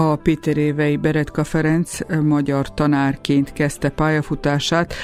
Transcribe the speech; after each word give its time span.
A 0.00 0.16
Péterévei 0.16 0.96
Beretka 0.96 1.44
Ferenc 1.44 1.98
magyar 2.22 2.74
tanárként 2.74 3.52
kezdte 3.52 3.88
pályafutását, 3.88 4.94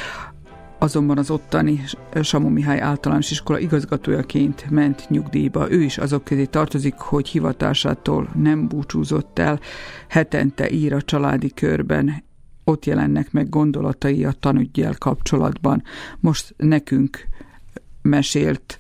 azonban 0.78 1.18
az 1.18 1.30
ottani 1.30 1.84
Samu 2.22 2.48
Mihály 2.48 2.80
általános 2.80 3.30
iskola 3.30 3.58
igazgatójaként 3.58 4.70
ment 4.70 5.08
nyugdíjba. 5.08 5.70
Ő 5.70 5.82
is 5.82 5.98
azok 5.98 6.24
közé 6.24 6.44
tartozik, 6.44 6.94
hogy 6.94 7.28
hivatásától 7.28 8.28
nem 8.34 8.68
búcsúzott 8.68 9.38
el, 9.38 9.60
hetente 10.08 10.70
ír 10.70 10.92
a 10.92 11.02
családi 11.02 11.50
körben, 11.54 12.24
ott 12.64 12.84
jelennek 12.84 13.32
meg 13.32 13.48
gondolatai 13.48 14.24
a 14.24 14.32
tanügyjel 14.32 14.94
kapcsolatban. 14.98 15.82
Most 16.20 16.54
nekünk 16.56 17.26
mesélt 18.02 18.78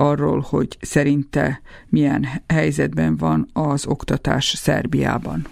arról, 0.00 0.40
hogy 0.48 0.76
szerinte 0.80 1.60
milyen 1.88 2.26
helyzetben 2.46 3.16
van 3.16 3.48
az 3.52 3.86
oktatás 3.86 4.44
Szerbiában. 4.44 5.46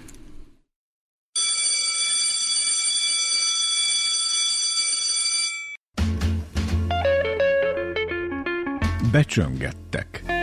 Becsöngettek. 9.12 10.37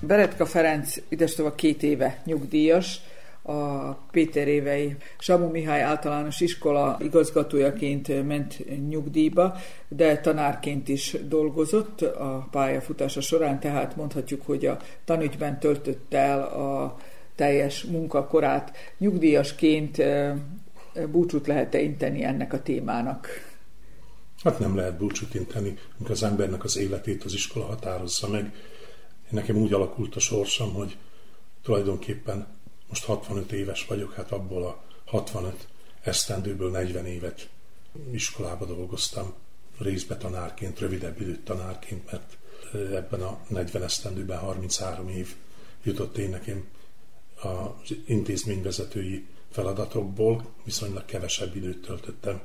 Beretka 0.00 0.46
Ferenc 0.46 0.96
idestova 1.08 1.54
két 1.54 1.82
éve 1.82 2.20
nyugdíjas, 2.24 3.00
a 3.42 3.92
Péter 3.92 4.48
évei 4.48 4.96
Samu 5.18 5.50
Mihály 5.50 5.82
általános 5.82 6.40
iskola 6.40 6.98
igazgatójaként 7.00 8.26
ment 8.26 8.64
nyugdíjba, 8.88 9.56
de 9.88 10.18
tanárként 10.18 10.88
is 10.88 11.16
dolgozott 11.28 12.00
a 12.02 12.48
pályafutása 12.50 13.20
során, 13.20 13.60
tehát 13.60 13.96
mondhatjuk, 13.96 14.46
hogy 14.46 14.66
a 14.66 14.78
tanügyben 15.04 15.58
töltött 15.58 16.14
el 16.14 16.42
a 16.42 16.96
teljes 17.34 17.84
munkakorát. 17.84 18.76
Nyugdíjasként 18.98 20.02
búcsút 21.10 21.46
lehet-e 21.46 21.80
inteni 21.80 22.24
ennek 22.24 22.52
a 22.52 22.62
témának? 22.62 23.28
Hát 24.42 24.58
nem 24.58 24.76
lehet 24.76 24.98
búcsút 24.98 25.34
inteni, 25.34 25.78
amikor 25.96 26.10
az 26.14 26.22
embernek 26.22 26.64
az 26.64 26.76
életét 26.76 27.24
az 27.24 27.32
iskola 27.32 27.64
határozza 27.64 28.28
meg 28.28 28.52
Nekem 29.28 29.56
úgy 29.56 29.72
alakult 29.72 30.16
a 30.16 30.20
sorsom, 30.20 30.72
hogy 30.72 30.96
tulajdonképpen 31.62 32.46
most 32.88 33.04
65 33.04 33.52
éves 33.52 33.86
vagyok, 33.86 34.14
hát 34.14 34.32
abból 34.32 34.66
a 34.66 34.82
65 35.04 35.68
esztendőből 36.02 36.70
40 36.70 37.06
évet 37.06 37.48
iskolába 38.10 38.64
dolgoztam, 38.64 39.34
részbe 39.78 40.16
tanárként, 40.16 40.78
rövidebb 40.78 41.20
időt 41.20 41.44
tanárként, 41.44 42.10
mert 42.10 42.36
ebben 42.72 43.22
a 43.22 43.40
40 43.48 43.82
esztendőben 43.82 44.38
33 44.38 45.08
év 45.08 45.34
jutott 45.82 46.18
én 46.18 46.30
nekem 46.30 46.64
az 47.42 47.94
intézményvezetői 48.06 49.26
feladatokból, 49.50 50.52
viszonylag 50.64 51.04
kevesebb 51.04 51.56
időt 51.56 51.82
töltöttem 51.82 52.42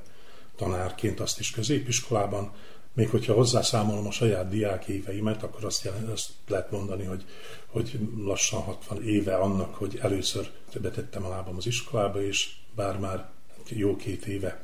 tanárként, 0.56 1.20
azt 1.20 1.40
is 1.40 1.52
középiskolában, 1.52 2.53
még 2.94 3.10
hogyha 3.10 3.34
hozzászámolom 3.34 4.08
a 4.08 4.12
saját 4.12 4.50
diák 4.50 4.86
éveimet, 4.86 5.44
akkor 5.44 5.64
azt, 5.66 5.84
jelent, 5.84 6.10
azt 6.10 6.30
lehet 6.48 6.72
mondani, 6.72 7.04
hogy, 7.04 7.24
hogy 7.66 8.00
lassan 8.18 8.62
60 8.62 9.04
éve 9.04 9.36
annak, 9.36 9.76
hogy 9.76 10.00
először 10.02 10.52
betettem 10.82 11.26
a 11.26 11.30
lábam 11.30 11.58
az 11.58 11.66
iskolába, 11.66 12.24
és 12.24 12.52
bár 12.76 13.00
már 13.00 13.30
jó 13.70 13.96
két 13.96 14.26
éve 14.26 14.64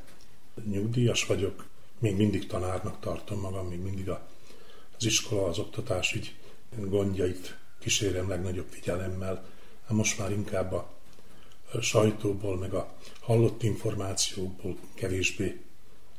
nyugdíjas 0.70 1.26
vagyok, 1.26 1.66
még 2.00 2.16
mindig 2.16 2.48
tanárnak 2.48 3.00
tartom 3.00 3.40
magam, 3.40 3.68
még 3.68 3.80
mindig 3.80 4.10
a, 4.10 4.28
az 4.98 5.06
iskola, 5.06 5.46
az 5.46 5.58
oktatás 5.58 6.14
így 6.14 6.36
gondjait 6.78 7.58
kísérem 7.80 8.30
legnagyobb 8.30 8.68
figyelemmel. 8.70 9.46
Hát 9.86 9.98
most 9.98 10.20
már 10.20 10.32
inkább 10.32 10.74
a 10.74 10.90
sajtóból, 11.82 12.58
meg 12.58 12.74
a 12.74 12.94
hallott 13.20 13.64
információkból, 13.64 14.78
kevésbé 14.94 15.62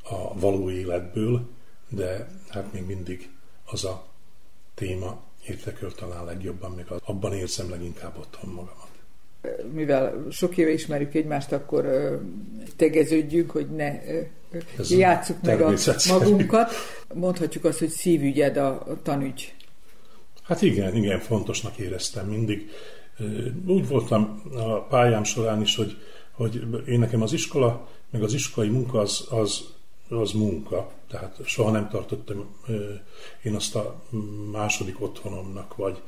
a 0.03 0.38
való 0.38 0.70
életből, 0.70 1.49
de 1.90 2.28
hát 2.48 2.72
még 2.72 2.86
mindig 2.86 3.30
az 3.64 3.84
a 3.84 4.06
téma 4.74 5.22
érdekel 5.46 5.90
talán 5.90 6.24
legjobban, 6.24 6.70
még 6.70 6.84
abban 7.04 7.32
érzem 7.32 7.70
leginkább 7.70 8.18
otthon 8.18 8.50
magamat. 8.50 8.88
Mivel 9.72 10.26
sok 10.30 10.56
éve 10.56 10.70
ismerjük 10.70 11.14
egymást, 11.14 11.52
akkor 11.52 11.86
tegeződjünk, 12.76 13.50
hogy 13.50 13.70
ne 13.70 14.00
Ez 14.78 14.90
játsszuk 14.90 15.42
meg 15.42 15.60
a 15.60 15.74
magunkat. 16.08 16.72
Mondhatjuk 17.14 17.64
azt, 17.64 17.78
hogy 17.78 17.88
szívügyed 17.88 18.56
a 18.56 18.86
tanügy. 19.02 19.54
Hát 20.42 20.62
igen, 20.62 20.96
igen, 20.96 21.18
fontosnak 21.18 21.78
éreztem 21.78 22.26
mindig. 22.26 22.70
Úgy 23.66 23.88
voltam 23.88 24.42
a 24.54 24.80
pályám 24.80 25.24
során 25.24 25.60
is, 25.60 25.76
hogy, 25.76 25.96
hogy 26.32 26.66
én 26.86 26.98
nekem 26.98 27.22
az 27.22 27.32
iskola, 27.32 27.88
meg 28.10 28.22
az 28.22 28.34
iskolai 28.34 28.68
munka 28.68 28.98
az, 28.98 29.26
az 29.30 29.64
az 30.08 30.32
munka, 30.32 30.92
tehát 31.10 31.41
soha 31.44 31.71
nem 31.71 31.88
tartottam 31.88 32.56
én 33.43 33.54
azt 33.54 33.75
a 33.75 34.03
második 34.50 35.00
otthonomnak, 35.00 35.76
vagy, 35.76 36.03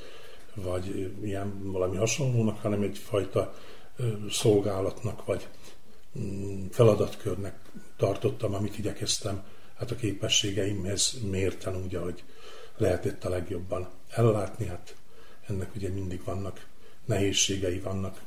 vagy 0.55 1.15
ilyen 1.23 1.73
valami 1.73 1.97
hasonlónak, 1.97 2.61
hanem 2.61 2.83
egyfajta 2.83 3.55
szolgálatnak, 4.31 5.25
vagy 5.25 5.49
mm, 6.19 6.67
feladatkörnek 6.71 7.59
tartottam, 7.97 8.55
amit 8.55 8.79
igyekeztem 8.79 9.45
hát 9.75 9.91
a 9.91 9.95
képességeimhez 9.97 11.19
mérten 11.31 11.83
úgy, 11.83 11.95
ahogy 11.95 12.25
lehetett 12.77 13.25
a 13.25 13.29
legjobban 13.29 13.89
ellátni. 14.11 14.67
Hát 14.67 14.97
ennek 15.47 15.75
ugye 15.75 15.89
mindig 15.89 16.25
vannak 16.25 16.67
nehézségei, 17.05 17.79
vannak 17.79 18.23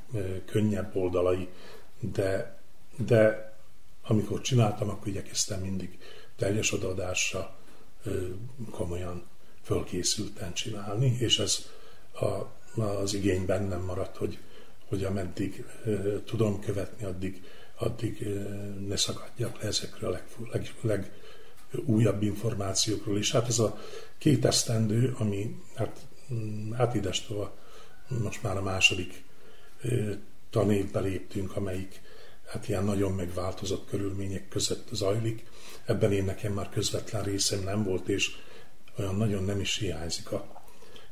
könnyebb 0.45 0.95
oldalai, 0.95 1.49
de, 1.99 2.59
de 2.97 3.53
amikor 4.07 4.41
csináltam, 4.41 4.89
akkor 4.89 5.07
igyekeztem 5.07 5.61
mindig 5.61 5.97
teljes 6.35 6.71
odaadásra 6.71 7.55
komolyan 8.71 9.23
fölkészülten 9.63 10.53
csinálni, 10.53 11.17
és 11.19 11.39
ez 11.39 11.65
a, 12.11 12.81
az 12.81 13.13
igény 13.13 13.45
bennem 13.45 13.81
maradt, 13.81 14.17
hogy, 14.17 14.39
hogy 14.87 15.03
ameddig 15.03 15.65
tudom 16.25 16.59
követni, 16.59 17.05
addig, 17.05 17.43
addig 17.75 18.27
ne 18.87 18.95
szakadjak 18.95 19.61
le 19.61 19.67
ezekről 19.67 20.09
a 20.09 20.11
leg, 20.11 20.23
leg, 20.81 21.11
legújabb 21.71 22.23
információkról 22.23 23.17
is. 23.17 23.31
Hát 23.31 23.47
ez 23.47 23.59
a 23.59 23.79
két 24.17 24.45
esztendő, 24.45 25.15
ami 25.17 25.55
hát, 25.75 25.99
mm, 26.33 26.73
idestova 26.93 27.57
most 28.07 28.43
már 28.43 28.57
a 28.57 28.61
második 28.61 29.23
tanévbe 30.49 30.99
léptünk, 30.99 31.55
amelyik 31.55 32.01
hát 32.45 32.67
ilyen 32.67 32.83
nagyon 32.83 33.11
megváltozott 33.11 33.89
körülmények 33.89 34.47
között 34.47 34.87
zajlik. 34.91 35.45
Ebben 35.85 36.11
én 36.11 36.23
nekem 36.23 36.53
már 36.53 36.69
közvetlen 36.69 37.23
részem 37.23 37.63
nem 37.63 37.83
volt, 37.83 38.07
és 38.07 38.31
olyan 38.97 39.15
nagyon 39.15 39.43
nem 39.43 39.59
is 39.59 39.77
hiányzik 39.77 40.31
a 40.31 40.63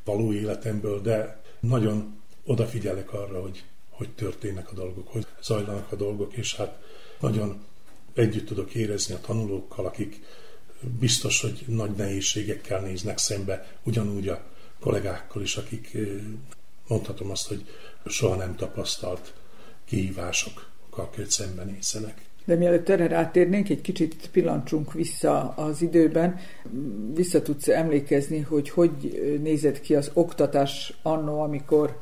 való 0.04 0.34
életemből, 0.34 1.02
de 1.02 1.42
nagyon 1.60 2.22
odafigyelek 2.46 3.14
arra, 3.14 3.42
hogy 3.42 3.64
hogy 3.94 4.10
történnek 4.10 4.72
a 4.72 4.74
dolgok, 4.74 5.08
hogy 5.08 5.28
zajlanak 5.42 5.92
a 5.92 5.96
dolgok, 5.96 6.34
és 6.34 6.56
hát 6.56 6.82
nagyon 7.20 7.66
együtt 8.14 8.46
tudok 8.46 8.74
érezni 8.74 9.14
a 9.14 9.20
tanulókkal, 9.20 9.86
akik 9.86 10.22
biztos, 11.00 11.42
hogy 11.42 11.64
nagy 11.68 11.92
nehézségekkel 11.92 12.82
néznek 12.82 13.18
szembe, 13.18 13.78
ugyanúgy 13.84 14.28
a 14.28 14.44
kollégákkal 14.80 15.42
is, 15.42 15.56
akik 15.56 15.98
mondhatom 16.88 17.32
azt, 17.32 17.48
hogy 17.48 17.66
soha 18.06 18.36
nem 18.36 18.56
tapasztalt 18.56 19.34
kihívások 19.86 20.70
kell 21.16 21.26
szembenézzenek. 21.28 22.26
De 22.46 22.56
mielőtt 22.56 22.90
erre 22.90 23.08
rátérnénk, 23.08 23.70
egy 23.70 23.82
kicsit 23.82 24.30
pillancsunk 24.32 24.94
vissza 24.94 25.54
az 25.56 25.82
időben. 25.82 26.40
Vissza 27.14 27.42
tudsz 27.42 27.68
emlékezni, 27.68 28.40
hogy 28.40 28.70
hogy 28.70 28.92
nézett 29.44 29.82
ki 29.82 29.96
az 29.96 30.12
oktatás 30.14 30.94
annó, 31.02 31.42
amikor 31.42 31.98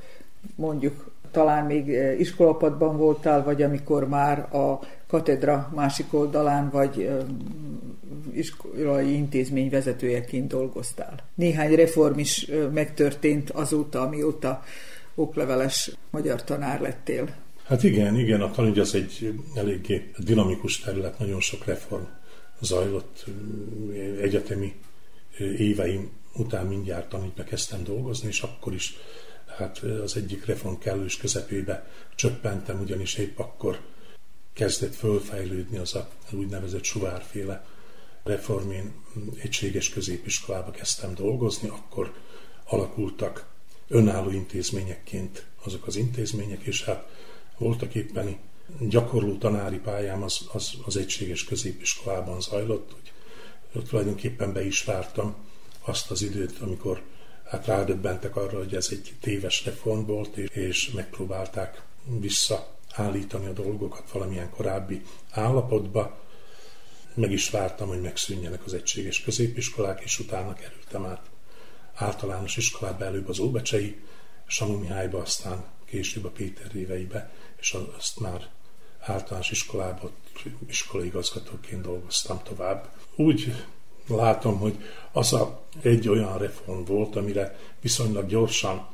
mondjuk 0.55 1.11
talán 1.31 1.65
még 1.65 1.87
iskolapadban 2.19 2.97
voltál, 2.97 3.43
vagy 3.43 3.61
amikor 3.61 4.07
már 4.07 4.55
a 4.55 4.79
katedra 5.07 5.71
másik 5.75 6.13
oldalán, 6.13 6.69
vagy 6.69 7.09
iskolai 8.33 9.13
intézmény 9.13 9.69
vezetőjeként 9.69 10.47
dolgoztál. 10.47 11.15
Néhány 11.35 11.75
reform 11.75 12.19
is 12.19 12.51
megtörtént 12.73 13.49
azóta, 13.49 14.01
amióta 14.01 14.63
okleveles 15.15 15.91
magyar 16.09 16.43
tanár 16.43 16.81
lettél. 16.81 17.29
Hát 17.63 17.83
igen, 17.83 18.19
igen, 18.19 18.41
a 18.41 18.51
tanügy 18.51 18.79
az 18.79 18.95
egy 18.95 19.33
eléggé 19.55 20.11
dinamikus 20.17 20.79
terület, 20.79 21.19
nagyon 21.19 21.39
sok 21.39 21.65
reform 21.65 22.03
zajlott 22.61 23.25
egyetemi 24.21 24.75
éveim 25.57 26.09
után 26.33 26.65
mindjárt 26.65 27.09
tanügybe 27.09 27.43
kezdtem 27.43 27.83
dolgozni, 27.83 28.27
és 28.27 28.41
akkor 28.41 28.73
is 28.73 28.93
hát 29.57 29.77
az 29.77 30.17
egyik 30.17 30.45
reform 30.45 30.75
kellős 30.75 31.17
közepébe 31.17 31.87
csöppentem, 32.15 32.79
ugyanis 32.79 33.15
épp 33.15 33.39
akkor 33.39 33.79
kezdett 34.53 34.95
fölfejlődni 34.95 35.77
az 35.77 35.95
a 35.95 36.09
úgynevezett 36.31 36.83
suvárféle 36.83 37.65
reformén 38.23 38.93
egységes 39.41 39.89
középiskolába 39.89 40.71
kezdtem 40.71 41.15
dolgozni, 41.15 41.69
akkor 41.69 42.13
alakultak 42.65 43.45
önálló 43.87 44.29
intézményekként 44.29 45.45
azok 45.63 45.87
az 45.87 45.95
intézmények, 45.95 46.61
és 46.61 46.83
hát 46.83 47.09
voltak 47.61 47.95
éppen 47.95 48.37
gyakorló 48.79 49.37
tanári 49.37 49.77
pályám 49.77 50.23
az, 50.23 50.47
az, 50.53 50.73
az 50.85 50.97
egységes 50.97 51.43
középiskolában 51.43 52.41
zajlott, 52.41 52.95
hogy 53.71 53.83
tulajdonképpen 53.83 54.53
be 54.53 54.65
is 54.65 54.83
vártam 54.83 55.35
azt 55.81 56.11
az 56.11 56.21
időt, 56.21 56.59
amikor 56.59 57.01
hát 57.43 57.65
rádöbbentek 57.65 58.35
arra, 58.35 58.57
hogy 58.57 58.75
ez 58.75 58.87
egy 58.91 59.13
téves 59.19 59.65
reform 59.65 60.05
volt, 60.05 60.37
és 60.37 60.91
megpróbálták 60.91 61.81
visszaállítani 62.19 63.45
a 63.45 63.53
dolgokat 63.53 64.11
valamilyen 64.11 64.49
korábbi 64.49 65.01
állapotba. 65.31 66.19
Meg 67.13 67.31
is 67.31 67.49
vártam, 67.49 67.87
hogy 67.87 68.01
megszűnjenek 68.01 68.65
az 68.65 68.73
egységes 68.73 69.21
középiskolák, 69.21 70.01
és 70.03 70.19
utána 70.19 70.53
kerültem 70.53 71.05
át 71.05 71.29
általános 71.95 72.57
iskolába, 72.57 73.05
előbb 73.05 73.29
az 73.29 73.39
Óbecsei, 73.39 73.99
Samu 74.45 74.77
Mihályba, 74.77 75.21
aztán 75.21 75.65
később 75.85 76.25
a 76.25 76.29
Péter 76.29 76.71
réveibe, 76.71 77.31
és 77.61 77.77
azt 77.97 78.19
már 78.19 78.49
általános 78.99 79.51
iskolában 79.51 80.11
iskolai 80.67 81.07
igazgatóként 81.07 81.81
dolgoztam 81.81 82.41
tovább. 82.43 82.89
Úgy 83.15 83.55
látom, 84.07 84.59
hogy 84.59 84.75
az 85.11 85.33
a 85.33 85.61
egy 85.81 86.09
olyan 86.09 86.37
reform 86.37 86.83
volt, 86.83 87.15
amire 87.15 87.59
viszonylag 87.81 88.27
gyorsan 88.27 88.87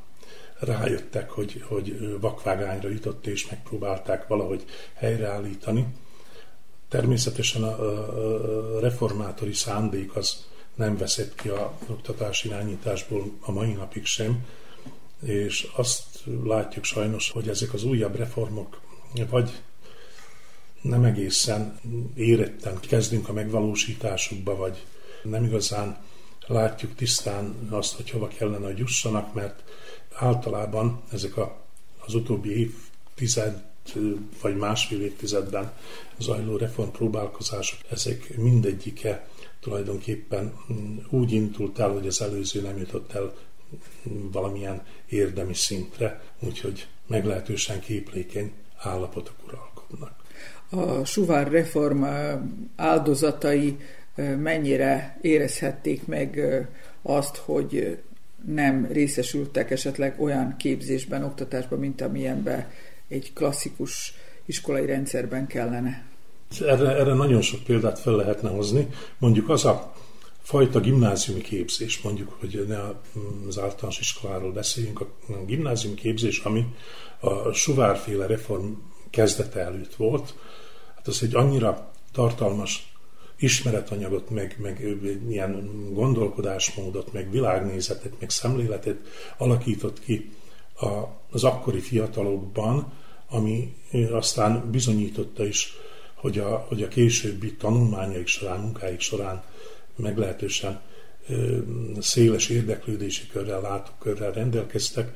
rájöttek, 0.58 1.30
hogy, 1.30 1.64
hogy 1.68 2.18
vakvágányra 2.20 2.88
jutott, 2.88 3.26
és 3.26 3.48
megpróbálták 3.48 4.26
valahogy 4.26 4.64
helyreállítani. 4.94 5.86
Természetesen 6.88 7.62
a, 7.62 8.80
reformátori 8.80 9.52
szándék 9.52 10.16
az 10.16 10.46
nem 10.74 10.96
veszett 10.96 11.34
ki 11.34 11.48
a 11.48 11.78
oktatási 11.86 12.48
irányításból 12.48 13.32
a 13.40 13.52
mai 13.52 13.72
napig 13.72 14.04
sem, 14.04 14.46
és 15.22 15.68
azt 15.76 16.07
látjuk 16.44 16.84
sajnos, 16.84 17.30
hogy 17.30 17.48
ezek 17.48 17.72
az 17.72 17.84
újabb 17.84 18.16
reformok 18.16 18.80
vagy 19.30 19.50
nem 20.82 21.04
egészen 21.04 21.80
éretten 22.14 22.80
kezdünk 22.80 23.28
a 23.28 23.32
megvalósításukba, 23.32 24.56
vagy 24.56 24.84
nem 25.22 25.44
igazán 25.44 25.98
látjuk 26.46 26.94
tisztán 26.94 27.68
azt, 27.70 27.94
hogy 27.96 28.10
hova 28.10 28.28
kellene, 28.28 28.66
hogy 28.66 28.78
jussanak, 28.78 29.34
mert 29.34 29.62
általában 30.14 31.02
ezek 31.12 31.36
a, 31.36 31.60
az 32.06 32.14
utóbbi 32.14 32.58
évtized 32.58 33.66
vagy 34.40 34.56
másfél 34.56 35.00
évtizedben 35.00 35.72
zajló 36.18 36.56
reformpróbálkozások, 36.56 37.78
ezek 37.90 38.36
mindegyike 38.36 39.28
tulajdonképpen 39.60 40.52
úgy 41.10 41.32
indult 41.32 41.78
el, 41.78 41.90
hogy 41.90 42.06
az 42.06 42.22
előző 42.22 42.60
nem 42.60 42.78
jutott 42.78 43.12
el 43.12 43.34
valamilyen 44.32 44.82
érdemi 45.08 45.54
szintre, 45.54 46.22
úgyhogy 46.40 46.86
meglehetősen 47.06 47.80
képlékeny 47.80 48.52
állapotok 48.78 49.34
uralkodnak. 49.46 50.14
A 50.70 51.04
Suvár 51.04 51.50
reform 51.50 52.04
áldozatai 52.76 53.76
mennyire 54.36 55.18
érezhették 55.20 56.06
meg 56.06 56.40
azt, 57.02 57.36
hogy 57.36 57.98
nem 58.46 58.86
részesültek 58.90 59.70
esetleg 59.70 60.20
olyan 60.20 60.56
képzésben, 60.56 61.24
oktatásban, 61.24 61.78
mint 61.78 62.00
amilyenben 62.00 62.66
egy 63.08 63.32
klasszikus 63.32 64.14
iskolai 64.46 64.86
rendszerben 64.86 65.46
kellene? 65.46 66.04
Erre, 66.60 66.96
erre 66.96 67.14
nagyon 67.14 67.40
sok 67.40 67.62
példát 67.64 67.98
fel 67.98 68.12
lehetne 68.16 68.50
hozni. 68.50 68.88
Mondjuk 69.18 69.48
az 69.48 69.64
a 69.64 69.94
fajta 70.48 70.80
gimnáziumi 70.80 71.40
képzés, 71.40 72.00
mondjuk, 72.00 72.36
hogy 72.40 72.64
ne 72.68 72.78
az 73.48 73.58
általános 73.58 73.98
iskoláról 73.98 74.52
beszéljünk, 74.52 75.00
a 75.00 75.44
gimnáziumi 75.46 75.96
képzés, 75.96 76.38
ami 76.38 76.66
a 77.20 77.52
suvárféle 77.52 78.26
reform 78.26 78.72
kezdete 79.10 79.60
előtt 79.60 79.94
volt, 79.94 80.34
hát 80.96 81.06
az 81.06 81.22
egy 81.22 81.34
annyira 81.34 81.92
tartalmas 82.12 82.92
ismeretanyagot, 83.38 84.30
meg, 84.30 84.56
meg 84.62 84.98
ilyen 85.28 85.70
gondolkodásmódot, 85.92 87.12
meg 87.12 87.30
világnézetet, 87.30 88.12
meg 88.20 88.30
szemléletet 88.30 88.98
alakított 89.36 90.00
ki 90.00 90.30
az 91.30 91.44
akkori 91.44 91.80
fiatalokban, 91.80 92.92
ami 93.28 93.74
aztán 94.10 94.70
bizonyította 94.70 95.46
is, 95.46 95.72
hogy 96.14 96.38
a, 96.38 96.64
hogy 96.68 96.82
a 96.82 96.88
későbbi 96.88 97.54
tanulmányaik 97.54 98.26
során, 98.26 98.60
munkáik 98.60 99.00
során 99.00 99.42
meglehetősen 99.98 100.80
széles 101.98 102.48
érdeklődési 102.48 103.26
körrel, 103.26 103.60
látókörrel 103.60 104.32
rendelkeztek, 104.32 105.12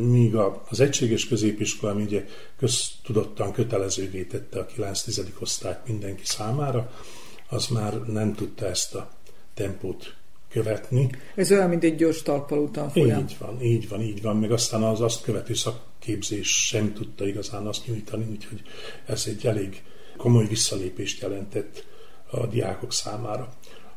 míg 0.00 0.34
az 0.68 0.80
egységes 0.80 1.28
középiskola, 1.28 1.92
ami 1.92 2.02
ugye 2.02 2.24
köztudottan 2.58 3.52
kötelezővé 3.52 4.22
tette 4.22 4.58
a 4.58 4.66
9-10. 4.66 5.26
osztályt 5.38 5.86
mindenki 5.86 6.24
számára, 6.24 6.92
az 7.48 7.66
már 7.66 8.02
nem 8.02 8.34
tudta 8.34 8.66
ezt 8.66 8.94
a 8.94 9.10
tempót 9.54 10.14
követni. 10.48 11.10
Ez 11.34 11.50
olyan, 11.50 11.68
mint 11.68 11.84
egy 11.84 11.96
gyors 11.96 12.22
talpaló 12.22 12.68
tanfolyam. 12.68 13.20
Így 13.20 13.36
van, 13.38 13.62
így 13.62 13.88
van, 13.88 14.02
így 14.02 14.22
van. 14.22 14.36
Meg 14.36 14.52
aztán 14.52 14.82
az 14.82 15.00
azt 15.00 15.22
követő 15.22 15.54
szakképzés 15.54 16.66
sem 16.66 16.92
tudta 16.92 17.26
igazán 17.26 17.66
azt 17.66 17.86
nyújtani, 17.86 18.26
úgyhogy 18.30 18.62
ez 19.06 19.24
egy 19.26 19.46
elég 19.46 19.82
komoly 20.16 20.46
visszalépést 20.46 21.22
jelentett 21.22 21.84
a 22.30 22.46
diákok 22.46 22.92
számára. 22.92 23.52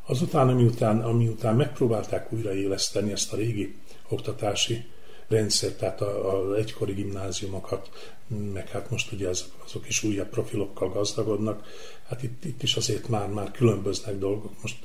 Azután, 0.06 0.48
amiután, 0.48 1.00
amiután 1.00 1.56
megpróbálták 1.56 2.32
újraéleszteni 2.32 3.12
ezt 3.12 3.32
a 3.32 3.36
régi 3.36 3.74
oktatási 4.08 4.84
rendszer, 5.28 5.72
tehát 5.72 6.00
az 6.00 6.52
egykori 6.52 6.92
gimnáziumokat, 6.92 7.90
meg 8.52 8.68
hát 8.68 8.90
most 8.90 9.12
ugye 9.12 9.28
az, 9.28 9.52
azok 9.64 9.88
is 9.88 10.02
újabb 10.02 10.28
profilokkal 10.28 10.88
gazdagodnak, 10.88 11.66
hát 12.08 12.22
itt, 12.22 12.44
itt 12.44 12.62
is 12.62 12.76
azért 12.76 13.08
már, 13.08 13.28
már 13.28 13.50
különböznek 13.50 14.18
dolgok. 14.18 14.52
Most 14.62 14.76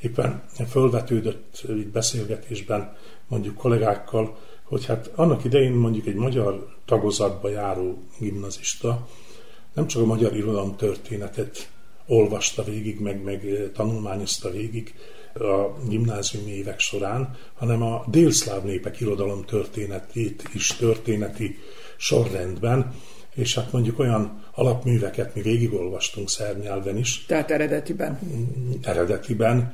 éppen 0.00 0.44
fölvetődött 0.68 1.62
itt 1.68 1.92
beszélgetésben 1.92 2.96
mondjuk 3.28 3.56
kollégákkal, 3.56 4.38
hogy 4.62 4.84
hát 4.84 5.10
annak 5.14 5.44
idején 5.44 5.72
mondjuk 5.72 6.06
egy 6.06 6.14
magyar 6.14 6.76
tagozatba 6.84 7.48
járó 7.48 8.02
gimnazista 8.18 9.08
nem 9.72 9.86
csak 9.86 10.02
a 10.02 10.06
magyar 10.06 10.36
irodalom 10.36 10.76
történetet 10.76 11.70
olvasta 12.08 12.62
végig, 12.64 13.00
meg, 13.00 13.22
meg 13.22 13.70
tanulmányozta 13.74 14.50
végig, 14.50 14.94
a 15.34 15.88
gimnáziumi 15.88 16.50
évek 16.50 16.80
során, 16.80 17.36
hanem 17.54 17.82
a 17.82 18.04
délszláv 18.06 18.62
népek 18.62 19.00
irodalom 19.00 19.44
történetét 19.44 20.42
is 20.54 20.66
történeti 20.66 21.58
sorrendben, 21.96 22.94
és 23.34 23.54
hát 23.54 23.72
mondjuk 23.72 23.98
olyan 23.98 24.44
alapműveket 24.54 25.34
mi 25.34 25.42
végigolvastunk 25.42 26.28
szernyelven 26.28 26.96
is. 26.96 27.24
Tehát 27.26 27.50
eredetiben? 27.50 28.18
Eredetiben, 28.82 29.72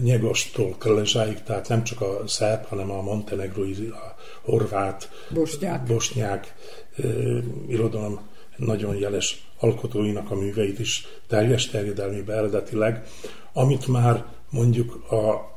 Nyegostól 0.00 0.74
Krlezsáig, 0.78 1.42
tehát 1.42 1.68
nem 1.68 1.84
csak 1.84 2.00
a 2.00 2.22
szerb, 2.26 2.64
hanem 2.64 2.90
a 2.90 3.02
montenegrói, 3.02 3.86
a 3.88 4.16
horvát, 4.42 5.10
bosnyák, 5.30 5.82
bosnyák 5.82 6.54
irodalom 7.68 8.20
nagyon 8.56 8.96
jeles 8.96 9.47
alkotóinak 9.58 10.30
a 10.30 10.34
műveit 10.34 10.78
is 10.78 11.06
teljes 11.26 11.66
terjedelmébe 11.66 12.32
eredetileg, 12.32 13.06
amit 13.52 13.86
már 13.86 14.24
mondjuk 14.50 15.10
a 15.10 15.56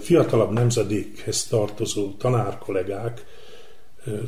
fiatalabb 0.00 0.52
nemzedékhez 0.52 1.46
tartozó 1.46 2.12
tanárkollégák 2.12 3.24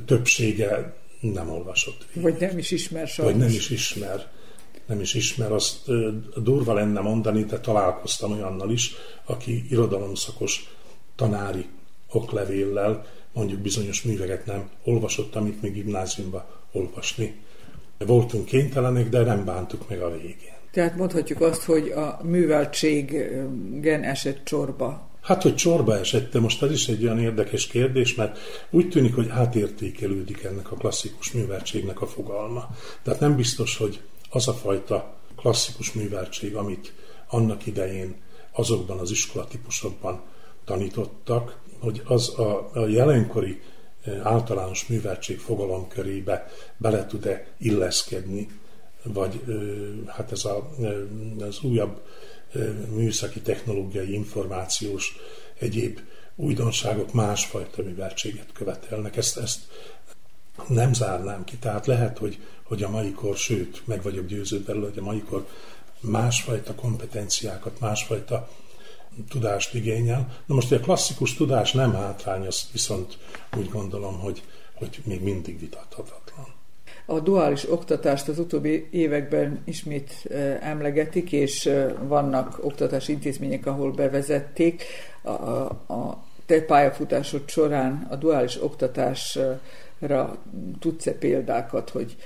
többsége 0.07 0.97
nem 1.21 1.51
olvasott 1.51 2.07
végig. 2.13 2.31
Vagy 2.31 2.49
nem 2.49 2.59
is 2.59 2.71
ismer 2.71 3.09
sajnos. 3.09 3.33
Vagy 3.33 3.43
nem 3.43 3.55
is 3.55 3.71
ismer. 3.71 4.35
Nem 4.87 5.01
is 5.01 5.15
ismer, 5.15 5.53
azt 5.53 5.91
durva 6.43 6.75
lenne 6.75 7.01
mondani, 7.01 7.45
de 7.45 7.61
találkoztam 7.61 8.33
olyannal 8.33 8.71
is, 8.71 8.93
aki 9.25 9.65
irodalomszakos 9.71 10.71
tanári 11.17 11.67
oklevéllel 12.13 13.07
mondjuk 13.33 13.61
bizonyos 13.61 14.03
műveket 14.03 14.47
nem 14.47 14.71
olvasott, 14.85 15.35
amit 15.35 15.63
még 15.63 15.73
gimnáziumban 15.73 16.45
olvasni. 16.73 17.45
Voltunk 17.99 18.45
kénytelenek, 18.45 19.09
de 19.09 19.23
nem 19.23 19.45
bántuk 19.45 19.89
meg 19.89 20.01
a 20.01 20.11
végén. 20.11 20.55
Tehát 20.71 20.97
mondhatjuk 20.97 21.41
azt, 21.41 21.63
hogy 21.63 21.89
a 21.89 22.19
műveltségen 22.23 24.03
esett 24.03 24.45
csorba. 24.45 25.09
Hát, 25.23 25.43
hogy 25.43 25.55
csorba 25.55 25.99
esett, 25.99 26.33
de 26.33 26.41
most 26.41 26.63
ez 26.63 26.71
is 26.71 26.89
egy 26.89 27.05
olyan 27.05 27.19
érdekes 27.19 27.67
kérdés, 27.67 28.15
mert 28.15 28.39
úgy 28.71 28.89
tűnik, 28.89 29.15
hogy 29.15 29.29
átértékelődik 29.29 30.43
ennek 30.43 30.73
a 30.73 30.77
klasszikus 30.77 31.33
műveltségnek 31.33 32.01
a 32.01 32.07
fogalma. 32.07 32.69
Tehát 33.03 33.21
nem 33.21 33.37
biztos, 33.37 33.77
hogy 33.77 34.01
az 34.31 34.49
a 34.49 34.53
fajta 34.53 35.15
klasszikus 35.37 35.93
műveltség, 35.93 36.57
amit 36.57 36.93
annak 37.29 37.67
idején 37.67 38.15
azokban 38.53 38.99
az 38.99 39.11
iskolatípusokban 39.11 40.21
tanítottak, 40.65 41.59
hogy 41.79 42.03
az 42.05 42.39
a, 42.39 42.71
a 42.73 42.87
jelenkori 42.87 43.61
általános 44.23 44.87
műveltség 44.87 45.39
fogalom 45.39 45.89
körébe 45.89 46.47
bele 46.77 47.07
tud-e 47.07 47.47
illeszkedni 47.59 48.49
vagy 49.13 49.43
hát 50.07 50.33
ez 50.33 50.45
a, 50.45 50.71
az 51.41 51.61
újabb 51.63 52.01
műszaki, 52.91 53.41
technológiai, 53.41 54.13
információs, 54.13 55.17
egyéb 55.59 56.01
újdonságok 56.37 57.13
másfajta 57.13 57.83
műveltséget 57.83 58.53
követelnek. 58.53 59.17
Ezt, 59.17 59.37
ezt 59.37 59.61
nem 60.69 60.93
zárnám 60.93 61.45
ki. 61.45 61.57
Tehát 61.57 61.87
lehet, 61.87 62.19
hogy, 62.19 62.39
hogy 62.63 62.83
a 62.83 62.91
mai 62.91 63.13
kor, 63.13 63.37
sőt, 63.37 63.83
meg 63.87 64.03
vagyok 64.03 64.27
győződve, 64.27 64.73
hogy 64.73 64.99
a 64.99 65.03
mai 65.03 65.23
kor 65.23 65.47
másfajta 66.01 66.75
kompetenciákat, 66.75 67.81
másfajta 67.81 68.49
tudást 69.29 69.75
igényel. 69.75 70.29
Na 70.47 70.55
most, 70.55 70.73
a 70.73 70.81
klasszikus 70.81 71.35
tudás 71.35 71.73
nem 71.73 71.95
hátrány, 71.95 72.47
azt 72.47 72.73
viszont 72.73 73.19
úgy 73.57 73.69
gondolom, 73.71 74.19
hogy, 74.19 74.43
hogy 74.75 75.01
még 75.05 75.23
mindig 75.23 75.61
vitathatatlan. 75.61 76.47
A 77.07 77.21
duális 77.21 77.71
oktatást 77.71 78.29
az 78.29 78.39
utóbbi 78.39 78.89
években 78.91 79.63
ismét 79.65 80.27
emlegetik, 80.61 81.33
és 81.33 81.71
vannak 82.01 82.59
oktatási 82.63 83.13
intézmények, 83.13 83.67
ahol 83.67 83.91
bevezették. 83.93 84.85
A, 85.23 85.31
a 85.31 86.25
te 86.47 86.63
pályafutásod 86.63 87.49
során 87.49 88.07
a 88.11 88.17
duális 88.17 88.63
oktatásra 88.63 90.39
tudsz-e 90.79 91.13
példákat, 91.13 91.91
hogy 91.91 92.17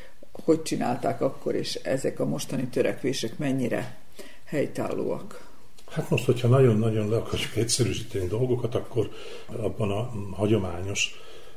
hogy 0.44 0.62
csinálták 0.62 1.20
akkor, 1.20 1.54
és 1.54 1.74
ezek 1.74 2.20
a 2.20 2.24
mostani 2.24 2.64
törekvések 2.64 3.38
mennyire 3.38 3.96
helytállóak? 4.44 5.48
Hát 5.90 6.10
most, 6.10 6.24
hogyha 6.24 6.48
nagyon-nagyon 6.48 7.08
le 7.08 7.16
akarjuk 7.16 7.56
egyszerűsíteni 7.56 8.26
dolgokat, 8.26 8.74
akkor 8.74 9.10
abban 9.46 9.90
a 9.90 10.10
hagyományos 10.36 11.14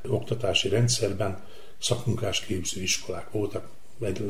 oktatási 0.07 0.69
rendszerben 0.69 1.43
szakmunkás 1.79 2.39
képző 2.39 2.81
iskolák 2.81 3.31
voltak, 3.31 3.69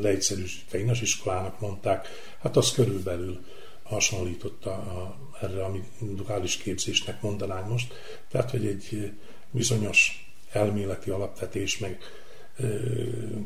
leegyszerűsítve 0.00 0.78
inas 0.78 1.00
iskolának 1.00 1.60
mondták, 1.60 2.08
hát 2.40 2.56
az 2.56 2.72
körülbelül 2.72 3.44
hasonlította 3.82 4.70
a, 4.70 5.16
erre, 5.40 5.64
ami 5.64 5.82
duális 6.00 6.56
képzésnek 6.56 7.22
mondanánk 7.22 7.68
most. 7.68 7.94
Tehát, 8.28 8.50
hogy 8.50 8.66
egy 8.66 9.12
bizonyos 9.50 10.28
elméleti 10.52 11.10
alapvetés, 11.10 11.78
meg 11.78 11.98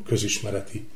közismereti 0.05 0.89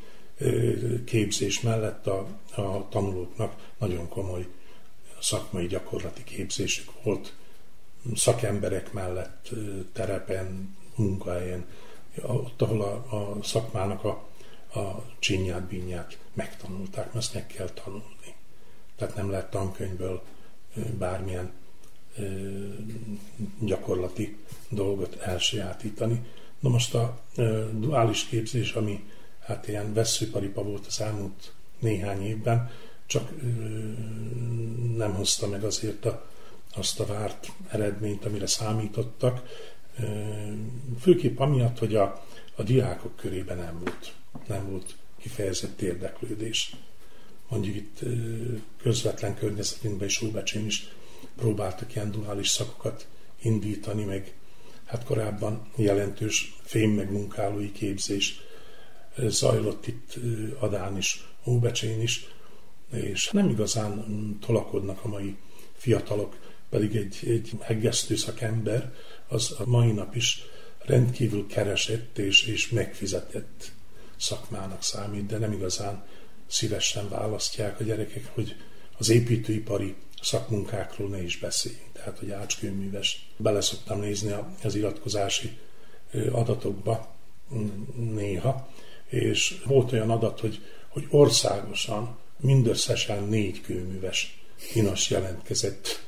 képzés 1.05 1.61
mellett 1.61 2.07
a, 2.07 2.27
a 2.55 2.87
tanulóknak 2.89 3.53
nagyon 3.79 4.09
komoly 4.09 4.47
szakmai 5.23 5.67
gyakorlati 5.67 6.23
képzésük 6.23 6.91
volt, 7.03 7.33
szakemberek 8.15 8.93
mellett 8.93 9.49
terepen, 9.93 10.75
munkahelyen, 10.95 11.65
ott, 12.21 12.61
ahol 12.61 12.81
a, 12.81 13.15
a 13.15 13.43
szakmának 13.43 14.03
a, 14.03 14.27
a 14.79 15.05
csinyát, 15.19 15.63
bínyát 15.63 16.17
megtanulták, 16.33 17.05
mert 17.05 17.15
ezt 17.15 17.33
meg 17.33 17.47
kell 17.47 17.69
tanulni. 17.69 18.35
Tehát 18.95 19.15
nem 19.15 19.29
lehet 19.29 19.49
tankönyvből 19.49 20.23
bármilyen 20.97 21.51
gyakorlati 23.59 24.37
dolgot 24.69 25.15
elsajátítani. 25.15 26.21
Na 26.59 26.69
most 26.69 26.93
a 26.93 27.19
duális 27.71 28.25
képzés, 28.25 28.71
ami 28.71 29.03
hát 29.39 29.67
ilyen 29.67 29.93
veszőparipa 29.93 30.63
volt 30.63 30.85
az 30.87 31.01
elmúlt 31.01 31.53
néhány 31.79 32.25
évben, 32.25 32.71
csak 33.05 33.31
nem 34.95 35.13
hozta 35.13 35.47
meg 35.47 35.63
azért 35.63 36.05
a, 36.05 36.25
azt 36.75 36.99
a 36.99 37.05
várt 37.05 37.51
eredményt, 37.69 38.25
amire 38.25 38.47
számítottak. 38.47 39.41
Főképp 40.99 41.39
amiatt, 41.39 41.77
hogy 41.77 41.95
a, 41.95 42.25
a 42.55 42.63
diákok 42.63 43.15
körében 43.15 43.57
nem 43.57 43.79
volt, 43.79 44.13
nem 44.47 44.69
volt 44.69 44.95
kifejezett 45.19 45.81
érdeklődés. 45.81 46.75
Mondjuk 47.47 47.75
itt 47.75 47.99
közvetlen 48.81 49.35
környezetünkben 49.35 50.07
és 50.07 50.21
Óbecsén 50.21 50.65
is 50.65 50.87
próbáltak 51.35 51.95
ilyen 51.95 52.11
duális 52.11 52.49
szakokat 52.49 53.07
indítani, 53.41 54.03
meg 54.03 54.33
hát 54.85 55.03
korábban 55.03 55.67
jelentős 55.75 56.55
fém 56.63 56.91
meg 56.91 57.11
munkálói 57.11 57.71
képzés 57.71 58.41
zajlott 59.17 59.87
itt 59.87 60.15
Adán 60.59 60.97
is, 60.97 61.27
Óbecsén 61.45 62.01
is, 62.01 62.25
és 62.93 63.29
nem 63.31 63.49
igazán 63.49 64.05
tolakodnak 64.45 64.99
a 65.03 65.07
mai 65.07 65.37
fiatalok, 65.75 66.37
pedig 66.69 66.95
egy, 66.95 67.19
egy 67.27 67.51
heggesztő 67.61 68.15
szakember 68.15 68.93
az 69.27 69.55
a 69.59 69.65
mai 69.65 69.91
nap 69.91 70.15
is 70.15 70.43
rendkívül 70.85 71.47
keresett 71.47 72.17
és, 72.17 72.43
és 72.43 72.69
megfizetett 72.69 73.71
szakmának 74.17 74.83
számít, 74.83 75.25
de 75.25 75.37
nem 75.37 75.51
igazán 75.51 76.05
szívesen 76.47 77.09
választják 77.09 77.79
a 77.79 77.83
gyerekek, 77.83 78.29
hogy 78.33 78.55
az 78.97 79.09
építőipari 79.09 79.95
szakmunkákról 80.21 81.09
ne 81.09 81.23
is 81.23 81.37
beszéljünk. 81.39 81.91
Tehát, 81.93 82.19
hogy 82.19 82.31
ácskőműves. 82.31 83.29
Bele 83.37 83.61
szoktam 83.61 83.99
nézni 83.99 84.35
az 84.63 84.75
iratkozási 84.75 85.57
adatokba 86.31 87.15
néha, 87.95 88.69
és 89.07 89.61
volt 89.65 89.91
olyan 89.91 90.09
adat, 90.09 90.39
hogy, 90.39 90.61
hogy 90.89 91.07
országosan 91.09 92.17
mindösszesen 92.43 93.23
négy 93.23 93.61
kőműves 93.61 94.43
inas 94.73 95.09
jelentkezett 95.09 96.01